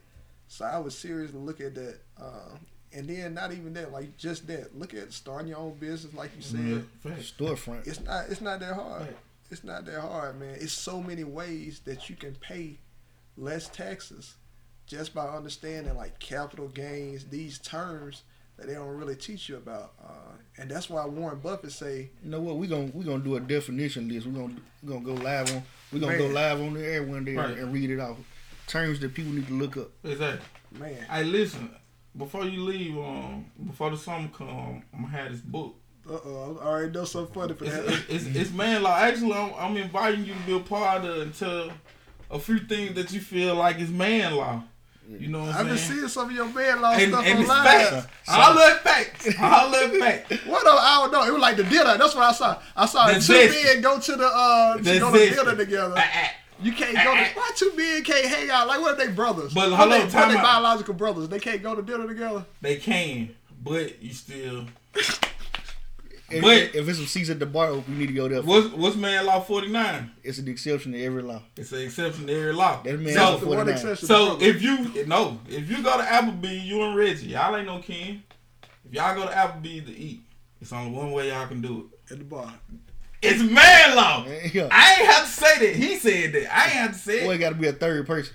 [0.48, 2.00] So I would seriously look at that.
[2.22, 2.56] Uh,
[2.94, 4.78] and then not even that, like just that.
[4.78, 6.60] Look at starting your own business, like you said.
[6.60, 6.80] Yeah,
[7.12, 7.34] facts.
[7.38, 7.88] Storefront.
[7.88, 9.02] It's not it's not that hard.
[9.04, 9.18] Right.
[9.50, 10.56] It's not that hard, man.
[10.60, 12.78] It's so many ways that you can pay
[13.38, 14.36] less taxes
[14.88, 18.24] just by understanding like capital gains, these terms
[18.58, 19.94] that they don't really teach you about.
[20.04, 22.58] Uh, and that's why Warren Buffett say You know what?
[22.58, 24.26] We gonna we gonna do a definition list.
[24.28, 25.64] We gonna we gonna go live on.
[25.92, 27.58] we're gonna go live on the air one day Right.
[27.58, 28.18] and read it off.
[28.68, 29.90] Terms that people need to look up.
[30.04, 30.46] Exactly.
[30.80, 31.70] Man, I listen.
[32.18, 35.76] Before you leave, um, before the summer come, I'm gonna have this book.
[36.10, 37.86] uh oh, I already know something funny for It's, that.
[38.10, 38.98] it's, it's, it's man law.
[38.98, 41.72] Actually, I'm, I'm inviting you to be a part of it and tell
[42.30, 44.62] a few things that you feel like is man law.
[45.10, 47.40] You know what I've I'm been seeing some of your man law and, stuff and
[47.40, 47.66] it's online.
[47.66, 48.08] facts.
[48.30, 49.28] All that facts.
[49.42, 50.46] All that facts.
[50.48, 50.80] What up?
[50.80, 51.24] I don't know.
[51.26, 51.98] It was like the dinner.
[51.98, 52.62] That's what I saw.
[52.78, 53.34] I saw The two
[53.74, 55.96] men go to the uh to go to dinner together.
[55.98, 56.32] Ah, ah.
[56.62, 58.68] You can't go to why two men can't hang out?
[58.68, 59.54] Like what if they brothers?
[59.54, 60.44] But what hold they, on, time they out.
[60.44, 61.28] biological brothers?
[61.30, 62.46] They can't go to dinner together.
[62.62, 64.66] They can, but you still.
[66.34, 68.42] If, But- if it's some seats at the bar, we need to go there.
[68.42, 70.12] What's what's man law 49?
[70.24, 71.42] It's an exception to every law.
[71.58, 72.82] It's an exception to every law.
[72.84, 73.74] That man So- has The one 49.
[73.76, 74.08] exception.
[74.08, 77.80] So if you no, if you go to Applebee's, you and Reggie, y'all ain't no
[77.80, 78.24] kin.
[78.86, 80.22] If y'all go to Applebee's to eat,
[80.62, 82.14] it's only one way y'all can do it.
[82.14, 82.54] at the bar,
[83.22, 84.26] It's man law.
[84.54, 84.68] Yeah.
[84.72, 85.76] I ain't have to say that.
[85.76, 86.56] He said that.
[86.56, 87.36] I ain't have to say Boy, it.
[87.36, 88.34] it got to be a third person.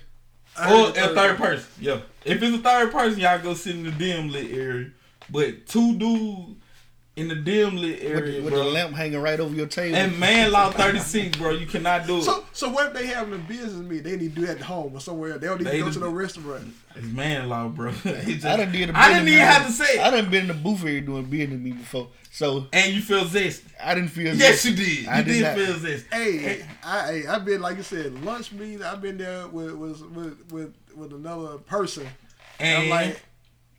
[0.57, 1.67] I Or heard the a third person.
[1.79, 1.99] Yeah.
[2.25, 4.91] If it's a third person, y'all go sit in the dim lit area.
[5.29, 6.55] But two dudes
[7.17, 8.63] in the dim lit With, area, the, with bro.
[8.63, 9.97] the lamp hanging right over your table.
[9.97, 11.49] and man law 36, bro.
[11.51, 12.23] You cannot do it.
[12.23, 14.03] So so what if they having a business meeting?
[14.03, 15.37] They need to do that at home or somewhere.
[15.37, 16.73] They don't need They to go do- to no restaurant.
[16.95, 17.91] It's man law, bro.
[18.03, 19.85] Just- I done did a I didn't business even have to meeting.
[19.85, 20.11] say I it.
[20.11, 22.07] done been in the booth area doing business me before.
[22.31, 23.63] So And you feel zesty.
[23.83, 24.39] I didn't feel zesty.
[24.39, 24.69] Yes, zesty.
[24.69, 24.97] you did.
[25.03, 26.13] You I did did, feel zesty.
[26.13, 28.83] Hey, I hey, I've been like you said, lunch meeting.
[28.83, 32.05] I've been there with with with with, with another person.
[32.59, 33.21] And I'm like,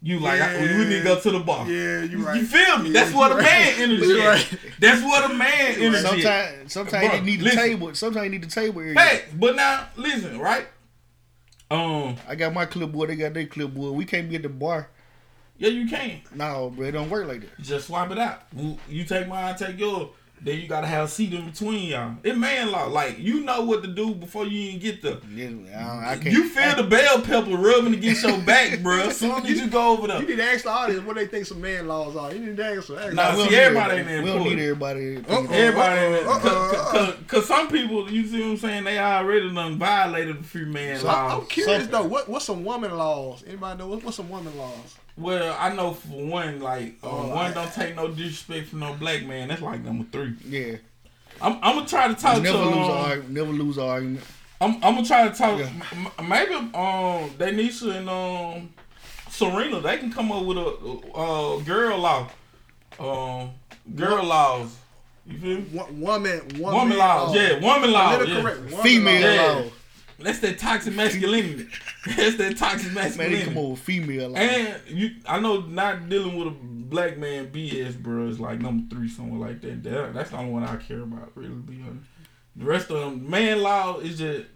[0.03, 1.68] you like, I- we need to go to the bar.
[1.68, 2.40] yeah, you right.
[2.40, 2.90] You feel me?
[2.90, 3.78] Yeah, That's what you a man right.
[3.80, 4.14] energy.
[4.20, 4.59] Right.
[4.78, 5.84] That's what a man energy.
[5.96, 6.03] is.
[6.03, 7.59] Sometimes, sometimes Bro, you need the listen.
[7.62, 7.94] table.
[7.94, 8.99] Sometimes you need the table area.
[9.01, 10.66] Hey, but now listen, right?
[11.70, 13.11] Um, I got my clipboard.
[13.11, 13.94] They got their clipboard.
[13.94, 14.88] We can't be at the bar.
[15.59, 16.22] yeah, you can't.
[16.34, 17.61] No, bro, it don't work like that.
[17.61, 18.42] Just swap it out.
[18.88, 20.09] You take mine, I take yours.
[20.43, 22.14] Then you gotta have a seat in between y'all.
[22.22, 22.86] It man law.
[22.86, 25.20] Like you know what to do before you even get the.
[25.34, 26.26] Yeah, I, I can't.
[26.34, 28.99] You feel the bell pepper rubbing against your back, bro.
[29.09, 31.26] As soon as you go over there, You need to ask the audience what they
[31.26, 32.32] think some man laws are.
[32.32, 32.99] You need to ask them.
[32.99, 35.16] Ask Nah, we don't see, need everybody everybody- ain't there We don't need everybody.
[35.16, 35.55] Uh-uh, thinking Uh-oh.
[35.55, 36.91] Everybody, in Uh-uh, cause, uh-uh.
[36.93, 40.64] cause, cause some people, you see what I'm saying, they already done violated the free
[40.64, 41.32] man So laws.
[41.43, 41.91] I'm curious Something.
[42.03, 42.09] though.
[42.09, 43.45] What what's some woman laws?
[43.47, 44.97] Anybody know what, what's some woman laws?
[45.18, 48.80] Well, I know for one, like uh, Oh, one I- don't take no disrespect from
[48.80, 49.48] no black man.
[49.48, 50.34] That's like number three.
[50.48, 50.76] Yeah.
[51.40, 52.64] I'm, I'm gonna try to talk Never to.
[52.64, 53.30] lose um, argument.
[53.30, 54.24] Never lose argument.
[54.60, 55.58] I'm, I'm gonna try to talk.
[55.58, 55.70] Yeah.
[55.92, 58.70] m- Maybe um, Denisha and um,
[59.30, 60.66] Serena, they can come up with a
[61.14, 62.28] uh, girl law.
[62.98, 63.50] Um,
[63.94, 64.74] girl laws.
[65.26, 65.64] You feel me?
[65.72, 67.34] Wo- Woman, woman, Woman laws.
[67.34, 68.26] Yeah, woman laws.
[68.28, 68.40] Yeah.
[68.40, 68.60] correct.
[68.70, 69.72] Woman Female laws.
[70.18, 70.24] Yeah.
[70.24, 70.24] law.
[70.24, 71.68] That's that toxic masculinity.
[72.16, 72.94] That's that toxic masculinity.
[72.94, 73.44] Man, they masculinity.
[73.44, 74.38] come over female law.
[74.38, 76.56] And you, I know not dealing with a
[76.88, 79.82] black man BS, bro, is like number three, somewhere like that.
[79.84, 80.14] that.
[80.14, 82.06] That's the only one I care about, really, to be honest.
[82.56, 84.46] The rest of them, man law is just.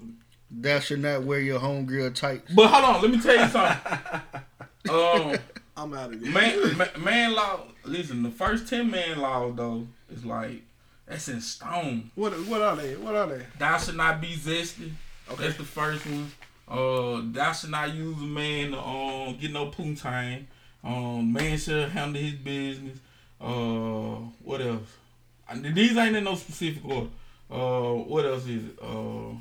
[0.51, 2.53] That should not wear your homegirl tights.
[2.53, 4.21] But hold on, let me tell you something.
[4.91, 5.37] um,
[5.77, 6.31] I'm out of here.
[6.33, 7.61] man, ma- man law.
[7.85, 10.63] Listen, the first ten man laws though is like
[11.07, 12.11] that's in stone.
[12.15, 12.97] What what are they?
[12.97, 13.47] What are they?
[13.59, 14.91] Thou should not be zesty.
[15.39, 16.31] That's the first one.
[16.69, 20.45] Uh, thou should not use a man to um get no poontang.
[20.85, 22.99] Um, man should handle his business.
[23.41, 24.89] Uh, what else?
[25.49, 27.09] I, these ain't in no specific order.
[27.51, 28.79] Uh, what else is it?
[28.81, 29.35] Uh,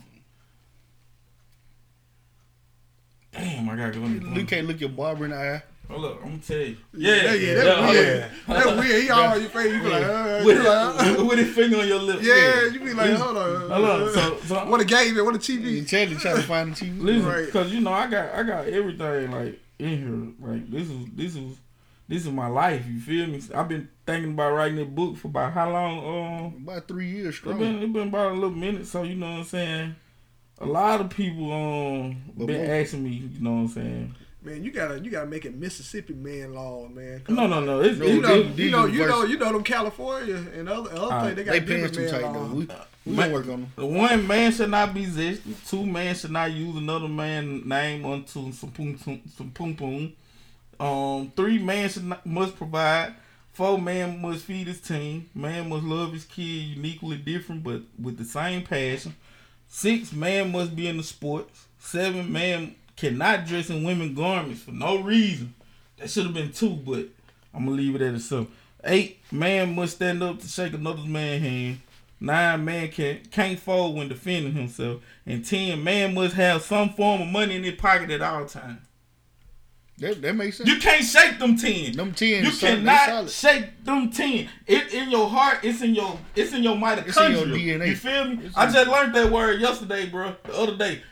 [3.32, 4.06] damn, I gotta go.
[4.06, 5.64] in You can't look your barber in the eye.
[5.92, 6.78] Hold up, I'm gonna tell you.
[6.94, 8.24] Yeah, Yeah, yeah, that's hold weird.
[8.24, 8.30] up.
[8.48, 9.04] That's weird.
[9.04, 9.74] He all your face.
[9.74, 12.20] You be like, uh, With, you like, uh, with his finger on your lip.
[12.22, 12.36] yeah.
[12.36, 12.66] yeah.
[12.72, 13.70] You be like, hold on.
[13.70, 14.14] Hold on.
[14.14, 15.16] So, so What a game!
[15.26, 15.88] What a TV.
[15.88, 17.02] tell you trying to find the TV.
[17.02, 17.46] Listen, Right.
[17.46, 19.98] because you know I got I got everything like in
[20.40, 20.50] here.
[20.50, 21.58] Like this is this is
[22.08, 22.86] this is my life.
[22.88, 23.42] You feel me?
[23.54, 25.98] I've been thinking about writing a book for about how long?
[26.00, 27.60] Um, About three years it's strong.
[27.60, 28.86] been it been about a little minute.
[28.88, 29.96] So you know what I'm saying.
[30.60, 33.10] A lot of people um But been more- asking me.
[33.34, 34.16] You know what I'm saying.
[34.44, 37.22] Man, you gotta you gotta make it Mississippi man law, man.
[37.30, 37.82] No, no, no.
[37.82, 40.68] It's, No, it's You know, These- you know, you know, you know them California and
[40.68, 41.36] other other Alright, things.
[41.36, 42.40] They got They pants different too man tight though.
[42.40, 42.52] laws.
[43.06, 43.94] We, we Ma- work on them.
[43.96, 45.40] One man should not be this.
[45.70, 50.14] Two man should not use another man's name unto some poom poom some poom poom.
[50.80, 53.14] Um, three man should not, must provide.
[53.54, 55.30] Four man must feed his team.
[55.36, 56.44] Man must love his kid
[56.78, 59.14] uniquely different, but with the same passion.
[59.68, 61.68] Six man must be in the sports.
[61.78, 65.54] Seven man cannot dress in women garments for no reason.
[65.98, 67.08] That should have been two, but
[67.54, 68.48] I'm gonna leave it at a seven.
[68.84, 71.82] Eight man must stand up to shake another man's hand.
[72.20, 77.22] Nine man can can't fold when defending himself, and ten man must have some form
[77.22, 78.82] of money in his pocket at all times.
[79.98, 80.68] That, that makes sense.
[80.68, 81.94] You can't shake them ten.
[81.94, 82.44] them ten.
[82.44, 84.50] You solid- cannot shake them ten.
[84.66, 85.60] It in your heart.
[85.64, 86.18] It's in your.
[86.36, 87.46] It's in your mind, It's in your.
[87.46, 87.90] DNA.
[87.90, 88.40] You feel me?
[88.46, 90.36] It's I just learned that word yesterday, bro.
[90.44, 91.04] The other day.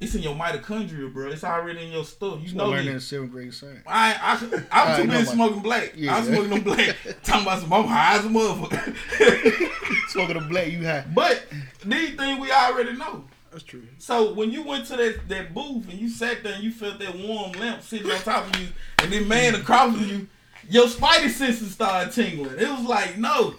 [0.00, 1.28] It's in your mitochondria, bro.
[1.30, 2.38] It's already in your stuff.
[2.42, 3.80] You know that in seventh grade science.
[3.86, 5.92] I I I'm too busy smoking black.
[5.94, 6.16] Yeah.
[6.16, 6.96] I'm smoking them black.
[7.22, 9.68] Talking about some I'm high as a motherfucker.
[10.08, 11.04] Smoking a black, you high.
[11.14, 11.44] but
[11.84, 13.24] these things we already know.
[13.52, 13.82] That's true.
[13.98, 16.98] So when you went to that, that booth and you sat there and you felt
[17.00, 20.28] that warm lamp sitting on top of you, and then man across from you,
[20.68, 22.58] your spidey senses started tingling.
[22.58, 23.54] It was like, no,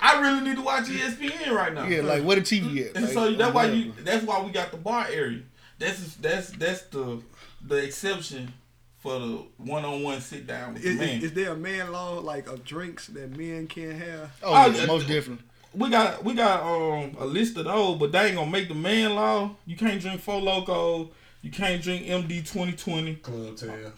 [0.00, 1.86] I really need to watch ESPN right now.
[1.86, 2.96] Yeah, like where the TV at?
[2.96, 3.92] And Like, so that's why you.
[4.02, 5.42] That's why we got the bar area.
[5.80, 7.20] That's that's that's the
[7.66, 8.52] the exception
[9.00, 9.26] for the
[9.56, 11.18] one on one sit down with Is, the man.
[11.18, 14.30] is, is there a man law like of drinks that men can't have?
[14.42, 14.86] Oh, Oh, yeah, yeah.
[14.86, 15.40] most different.
[15.74, 18.74] we got we got um a list of those, but they ain't gonna make the
[18.74, 19.50] man law.
[19.66, 21.10] You can't drink Four Loco.
[21.42, 23.14] You can't drink MD twenty twenty.
[23.16, 23.92] Club tail.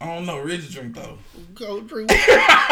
[0.00, 0.42] I don't know.
[0.42, 1.18] Reggie drink though.
[1.54, 2.10] Go drink.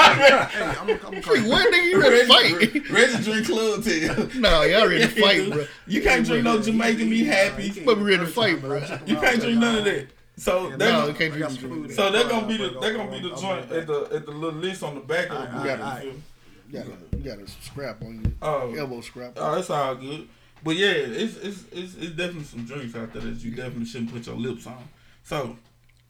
[0.04, 1.84] Hey, I'm, I'm, I'm Drink what nigga?
[1.90, 2.90] You ready to fight?
[2.90, 4.28] Reggie drink Club Tail.
[4.36, 5.64] no, y'all ready to fight, bro.
[5.86, 7.70] You can't drink no Jamaican me happy.
[7.84, 8.78] But we ready to fight, bro.
[9.06, 10.08] You can't drink none of that.
[10.36, 11.92] So No, that you can't drink got the some food.
[11.92, 14.58] so they're gonna be the they're gonna be the joint at the at the little
[14.60, 16.22] list on the back of the Alright, you feel me?
[16.68, 18.32] You got a, you got a scrap on you.
[18.42, 18.74] Oh.
[18.74, 19.32] Elbow scrap.
[19.36, 20.28] Oh, it's all good.
[20.62, 24.12] But yeah, it's it's it's, it's definitely some drinks out there that you definitely shouldn't
[24.12, 24.82] put your lips on.
[25.22, 25.56] So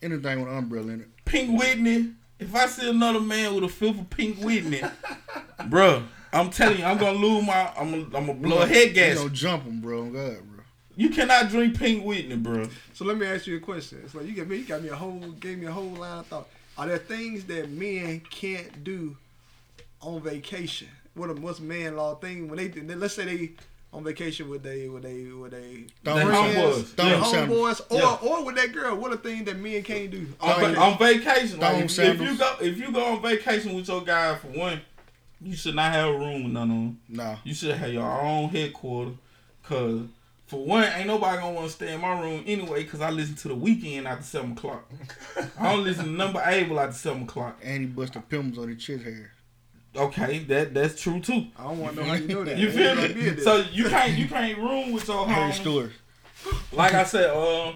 [0.04, 1.08] Anything with an umbrella in it.
[1.24, 2.12] Pink Whitney.
[2.38, 4.82] If I see another man with a fifth of Pink Whitney,
[5.68, 7.72] bro, I'm telling you, I'm gonna lose my.
[7.76, 9.16] I'm gonna, I'm gonna blow a head You gas.
[9.16, 10.04] know, jump him, bro.
[10.04, 10.64] God, bro.
[10.96, 12.68] You cannot drink Pink Whitney, bro.
[12.92, 14.02] So let me ask you a question.
[14.04, 16.18] It's like you got me, you got me a whole, gave me a whole line
[16.18, 16.48] of thought.
[16.76, 19.16] Are there things that men can't do
[20.02, 20.88] on vacation?
[21.14, 23.52] What a what's man law thing when they, they let's say they
[23.94, 26.98] on vacation with they with they with they Thumb They homeboys.
[26.98, 27.20] Yeah.
[27.22, 28.18] homeboys or Yeah.
[28.28, 28.96] or with that girl.
[28.96, 30.26] What a thing that men can't do.
[30.40, 30.82] On, on va- vacation.
[30.82, 34.34] on vacation, like if, if you go if you go on vacation with your guy
[34.34, 34.80] for one,
[35.40, 37.00] you should not have a room with none of them.
[37.08, 37.36] Nah.
[37.44, 39.14] You should have your own headquarters.
[39.62, 40.00] Cause
[40.46, 42.84] for one, ain't nobody gonna want to stay in my room anyway.
[42.84, 44.90] Cause I listen to the Weeknd after seven o'clock.
[45.58, 47.58] I don't listen to number able after seven o'clock.
[47.62, 49.30] And he bust busted pimples on his chest hair.
[49.96, 51.46] Okay, that that's true too.
[51.56, 52.58] I don't want to know how you know that.
[52.58, 53.40] You feel Ain't gonna be me?
[53.40, 55.54] So you can't you can't room with your Harry homies.
[55.54, 55.92] Stewart.
[56.72, 57.74] Like I said, uh,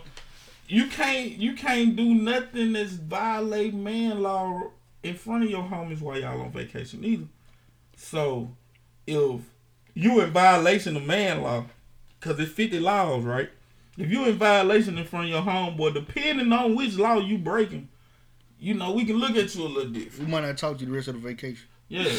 [0.66, 4.62] you can't you can't do nothing that's violate man law
[5.02, 7.26] in front of your homies while y'all on vacation either.
[7.96, 8.50] So
[9.06, 9.40] if
[9.94, 11.66] you in violation of man law,
[12.20, 13.50] cause it's fifty laws, right?
[13.96, 17.88] If you in violation in front of your homeboy, depending on which law you breaking,
[18.58, 20.26] you know we can look at you a little different.
[20.26, 21.66] We might not talk to you the rest of the vacation.
[21.89, 22.11] Yeah, You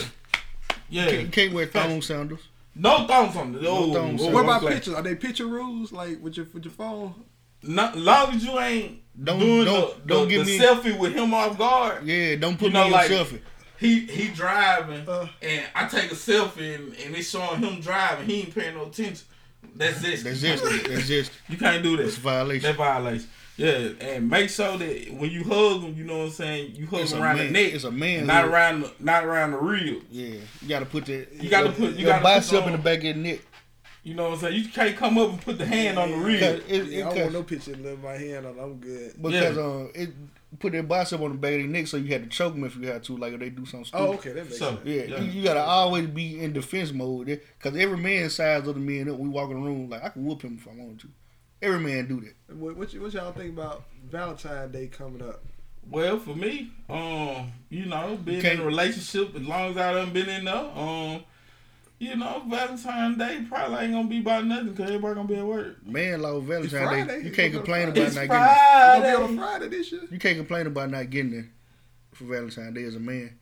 [0.90, 1.06] yeah.
[1.10, 2.48] can't, can't wear thong sandals.
[2.76, 3.62] No thongs on it.
[3.66, 4.22] Oh, thongs.
[4.24, 4.76] oh, What about okay.
[4.76, 4.94] pictures?
[4.94, 7.14] Are they picture rules like with your with your phone?
[7.62, 10.98] Not long as you ain't Don't- doing don't- the, don't the, give the me- selfie
[10.98, 12.06] with him off guard.
[12.06, 13.42] Yeah, don't put You know, me in like- selfie.
[13.80, 15.28] He he driving Uh.
[15.42, 18.26] and I take a selfie and, and it's showing him driving.
[18.28, 19.26] He ain't paying no attention.
[19.76, 20.24] That's it.
[20.24, 22.20] That's just that's just You can't do it's that.
[22.20, 22.64] a violation.
[22.70, 23.30] That violation.
[23.60, 26.76] Yeah, and make sure that when you hug them, you know what I'm saying.
[26.76, 27.48] You hug It's him a around man.
[27.48, 27.74] the neck.
[27.74, 28.26] It's a man.
[28.28, 28.52] not hug.
[28.54, 30.04] around the, not around the rib.
[30.10, 31.32] Yeah, you gotta put that.
[31.34, 33.40] You gotta your- put- you your gotta bicep on- in the back of your neck.
[34.04, 34.56] You know what I'm saying.
[34.64, 36.42] You can't come up and put the hand on the Cause rib.
[36.42, 38.58] it, it, Yeah, I don't want no picture of my hand on.
[38.58, 39.14] I'm good.
[39.22, 39.62] because Yeah.
[39.62, 40.10] uh, it
[40.58, 42.64] put their bicep on the back of their neck, so you had to choke them
[42.64, 44.04] if you had to, like if they do something stupid.
[44.04, 44.80] Oh, okay, that makes So sense.
[44.86, 45.20] Yeah, Yeah.
[45.22, 49.10] You, you gotta always be in defense mode, because every man size of the men
[49.10, 49.18] up.
[49.20, 51.08] We walk in the room like I can whoop him if I wanted to.
[51.62, 52.56] Every man do that.
[52.56, 55.44] What, what, y- what y'all think about Valentine's Day coming up?
[55.90, 59.92] Well, for me, um, you know, being can't- in a relationship as long as I
[59.94, 61.24] done been in there, um,
[61.98, 65.46] you know, Valentine's Day probably ain't gonna be about nothing because everybody gonna be at
[65.46, 65.86] work.
[65.86, 67.24] Man, law Valentine's Day, Friday.
[67.26, 68.38] you can't complain about It's not getting.
[68.38, 68.46] There.
[68.52, 69.60] It's gonna be on Friday.
[69.60, 70.02] Friday this year.
[70.10, 71.50] You can't complain about not getting there
[72.14, 73.38] for Valentine's Day as a man.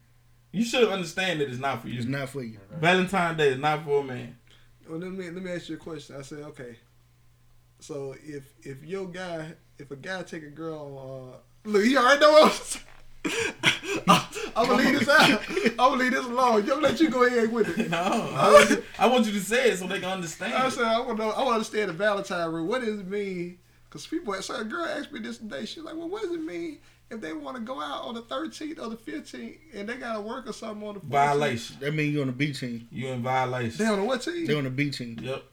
[0.53, 1.97] You should understand that it's not for you.
[1.99, 2.57] It's not for you.
[2.79, 4.35] Valentine's Day is not for a man.
[4.89, 6.15] Well, let me let me ask you a question.
[6.17, 6.77] I said, okay,
[7.79, 12.21] so if if your guy, if a guy take a girl, uh, look, you already
[12.21, 12.83] know what
[14.07, 14.21] I'm,
[14.55, 15.41] I'm gonna leave this out.
[15.49, 16.61] I'm gonna leave this alone.
[16.61, 17.89] I'm gonna let you go ahead with it.
[17.97, 20.53] No, I want, you, I want you to say it so they can understand.
[20.53, 20.71] I it.
[20.71, 21.31] said, I want to know.
[21.31, 22.67] I want to understand the Valentine rule.
[22.67, 23.59] What does it mean?
[23.89, 25.65] Because people, so a girl asked me this today.
[25.65, 28.21] She's like, well, what does it mean if they want to go out on the
[28.23, 31.03] 13th or the 15th and they gotta work or something on the 14th?
[31.05, 31.75] Violation.
[31.79, 32.87] That means you on the B team.
[32.91, 33.77] You in violation.
[33.77, 34.45] They on the what team?
[34.45, 35.17] They on the B team.
[35.21, 35.43] Yep.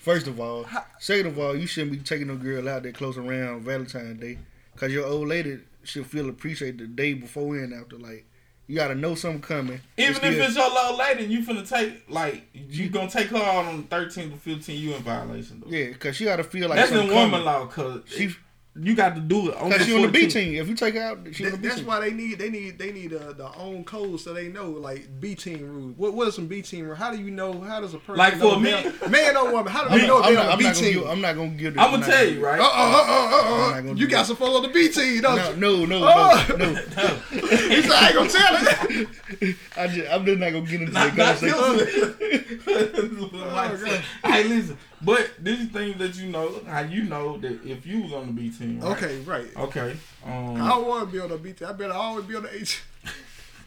[0.00, 0.66] First of all,
[0.98, 4.38] second of all, you shouldn't be taking no girl out there close around Valentine's Day,
[4.76, 7.98] cause your old lady should feel appreciated the day before and after.
[7.98, 8.24] Like
[8.66, 9.80] you gotta know something coming.
[9.98, 13.28] Even still- if it's your little lady, and you finna take like you gonna take
[13.28, 15.62] her out on the 13th or 15th, you in violation.
[15.64, 15.70] Though.
[15.70, 17.44] yeah, cause she gotta feel like That's in woman coming.
[17.44, 18.34] law, cause She,
[18.76, 19.56] you got to do it.
[19.56, 20.54] On cause she on the B team.
[20.54, 21.86] If you take her out, she on the B that's team.
[21.88, 25.08] why they need they need they need uh, the own code so they know like
[25.20, 25.96] B team rules.
[25.96, 26.96] What what are some B team rules?
[26.98, 27.60] How do you know?
[27.60, 29.72] How does a person Like know for me- man, man or woman?
[29.72, 30.92] How do you know I'm they're not, on B gonna team?
[30.94, 31.06] give.
[31.08, 31.74] I'm not gonna give.
[31.74, 32.60] The, I'm gonna not tell gonna- you, right?
[32.60, 33.94] Uh, uh, uh, uh, uh, uh.
[33.94, 35.86] You got some folks on the B team, don't No, you?
[35.88, 36.46] no, no, Oh.
[36.50, 36.74] no, no.
[37.40, 39.56] He said, I ain't gonna tell it.
[39.76, 43.30] I just, I'm just not gonna get into Not, that not conversation.
[43.50, 43.78] Like,
[44.24, 44.78] hey, listen.
[45.02, 48.32] But these things that you know, how you know that if you was on the
[48.32, 48.96] B team, right?
[49.02, 49.46] Okay, right.
[49.56, 49.96] Okay.
[50.26, 51.68] I Um, don't want to be on the B team.
[51.68, 52.68] I better always be on the A team.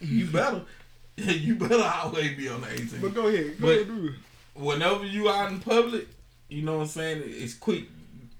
[0.00, 0.62] you better,
[1.16, 3.00] you better always be on the 18.
[3.00, 3.60] But go ahead.
[3.60, 3.86] Go But- ahead.
[3.88, 4.14] Do it.
[4.54, 6.06] whenever you out in public,
[6.48, 7.22] you know what I'm saying?
[7.26, 7.84] It's quick,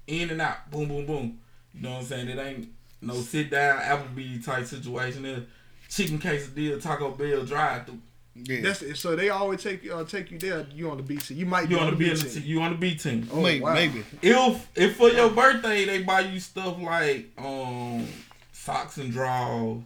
[0.07, 1.39] in and out, boom, boom, boom.
[1.73, 2.29] You know what I'm saying?
[2.29, 2.69] It ain't
[3.01, 5.25] no sit down Applebee's type situation.
[5.25, 5.45] It's
[5.93, 7.99] chicken quesadilla, Taco Bell drive through.
[8.37, 8.97] Yeah, That's it.
[8.97, 10.65] So they always take uh, take you there.
[10.73, 11.37] You on the B team.
[11.37, 12.29] You might You be on the B B team.
[12.29, 12.43] team.
[12.45, 13.29] You on the B team.
[13.31, 13.73] Oh, maybe, wow.
[13.73, 14.03] maybe.
[14.21, 18.05] If if for your birthday they buy you stuff like um
[18.51, 19.83] socks and drawers,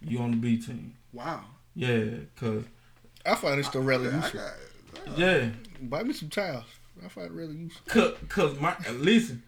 [0.00, 0.94] you on the B team.
[1.12, 1.40] Wow.
[1.74, 2.04] Yeah,
[2.36, 2.62] cause
[3.26, 4.40] I find it still rather I useful.
[4.40, 5.48] got, yeah,
[5.82, 6.64] Buy me some towels.
[7.04, 7.82] I find it rather useful.
[7.88, 9.42] cause, cause my listen.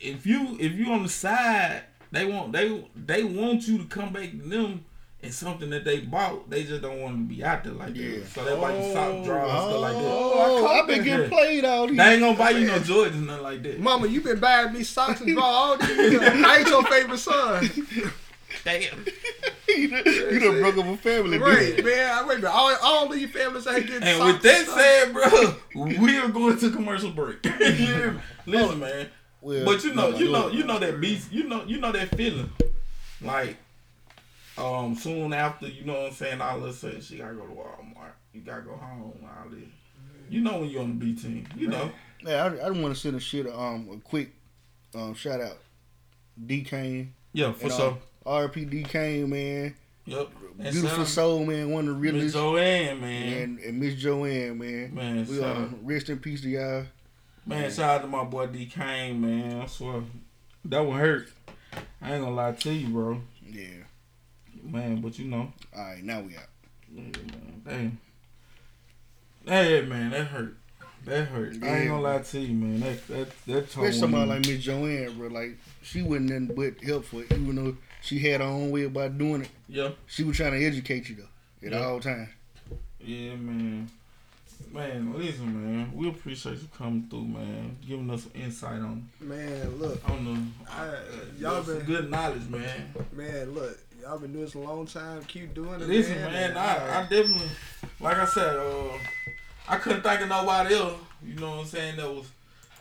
[0.00, 4.12] If you if you on the side, they want they they want you to come
[4.12, 4.84] back to them
[5.24, 6.48] and something that they bought.
[6.50, 8.18] They just don't want to be out there like Yeah.
[8.18, 8.28] that.
[8.28, 9.24] So they buy you sock oh.
[9.24, 10.02] drawers and stuff like that.
[10.04, 11.96] Oh, oh I've been getting played all these.
[11.96, 13.80] They ain't gonna buy you no Jordans, nothing like that.
[13.80, 16.22] Mama, you been buying me socks and drawers all these years.
[16.44, 17.70] I ain't your favorite son.
[18.64, 19.04] Damn.
[19.68, 21.84] you done, you done broke up a family, Right, dude.
[21.84, 22.10] man.
[22.10, 22.50] I wait a minute.
[22.54, 24.78] All, all these families ain't getting And socks with that stuff.
[24.80, 25.12] said,
[25.74, 27.44] bro, we are going to commercial break.
[27.60, 28.22] You hear?
[28.46, 29.08] Listen, man.
[29.40, 31.30] Well, But you know, no, you know, you know that beast.
[31.32, 32.50] You know, you know that feeling.
[33.20, 33.56] Like,
[34.56, 36.40] um, soon after, you know what I'm saying.
[36.40, 38.12] All of a sudden, she gotta go to Walmart.
[38.32, 39.12] You gotta go home.
[39.24, 39.68] All this.
[40.28, 41.46] You know when you're on the B team.
[41.56, 41.90] You know.
[42.24, 44.32] Yeah, I, I don't want to send a shit um a quick
[44.94, 45.58] um shout out
[46.46, 47.98] D Kane Yeah, for sure.
[48.24, 49.74] uh, RP D Kane man.
[50.06, 50.28] Yep.
[50.58, 51.70] And Beautiful soul, man.
[51.70, 52.34] One of the Miss realest.
[52.34, 53.32] Joanne, man.
[53.32, 54.94] And, and Miss Joanne, man.
[54.94, 55.70] Man, we uh, out.
[55.82, 56.84] rest in peace to y'all.
[57.46, 59.62] Man, shout out to my boy D Kane, man.
[59.62, 60.02] I swear.
[60.66, 61.28] That one hurt.
[62.00, 63.20] I ain't gonna lie to you, bro.
[64.64, 64.70] Yeah.
[64.70, 65.52] Man, but you know.
[65.76, 66.42] All right, now we out.
[66.94, 67.62] Yeah, man.
[67.66, 67.98] Damn.
[69.46, 70.56] Hey, man, that hurt.
[71.04, 71.62] That hurt.
[71.62, 72.80] I ain't gonna lie to you, man.
[72.80, 75.28] That that that told Especially somebody me- like Miss Joanne, bro.
[75.28, 79.42] Like she wasn't nothing but helpful, even though she had her own way about doing
[79.42, 79.50] it.
[79.68, 79.90] Yeah.
[80.06, 81.84] She was trying to educate you though, at Yeah.
[81.84, 82.30] all times.
[83.00, 83.90] Yeah, man.
[84.72, 85.92] Man, listen, man.
[85.94, 87.76] We appreciate you coming through, man.
[87.86, 90.96] Giving us some insight on Man, look, on the I, uh,
[91.38, 92.94] y'all y'all some been good knowledge, man.
[93.12, 95.22] man, look, y'all been doing this a long time.
[95.24, 96.54] Keep doing it, Listen, man.
[96.54, 97.48] man, I, I definitely,
[98.00, 98.98] like I said, uh,
[99.68, 101.00] I couldn't think of nobody else.
[101.24, 101.96] You know what I'm saying?
[101.96, 102.26] That was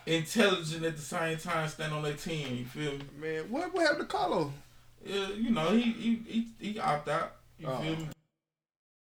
[0.05, 2.57] intelligent at the same time, stand on their team.
[2.57, 2.99] You feel me?
[3.19, 4.51] man, what what happened to Carlo?
[5.05, 7.35] Yeah, you know he he he, he opt out.
[7.57, 7.77] You Oh.
[7.81, 8.07] feel me?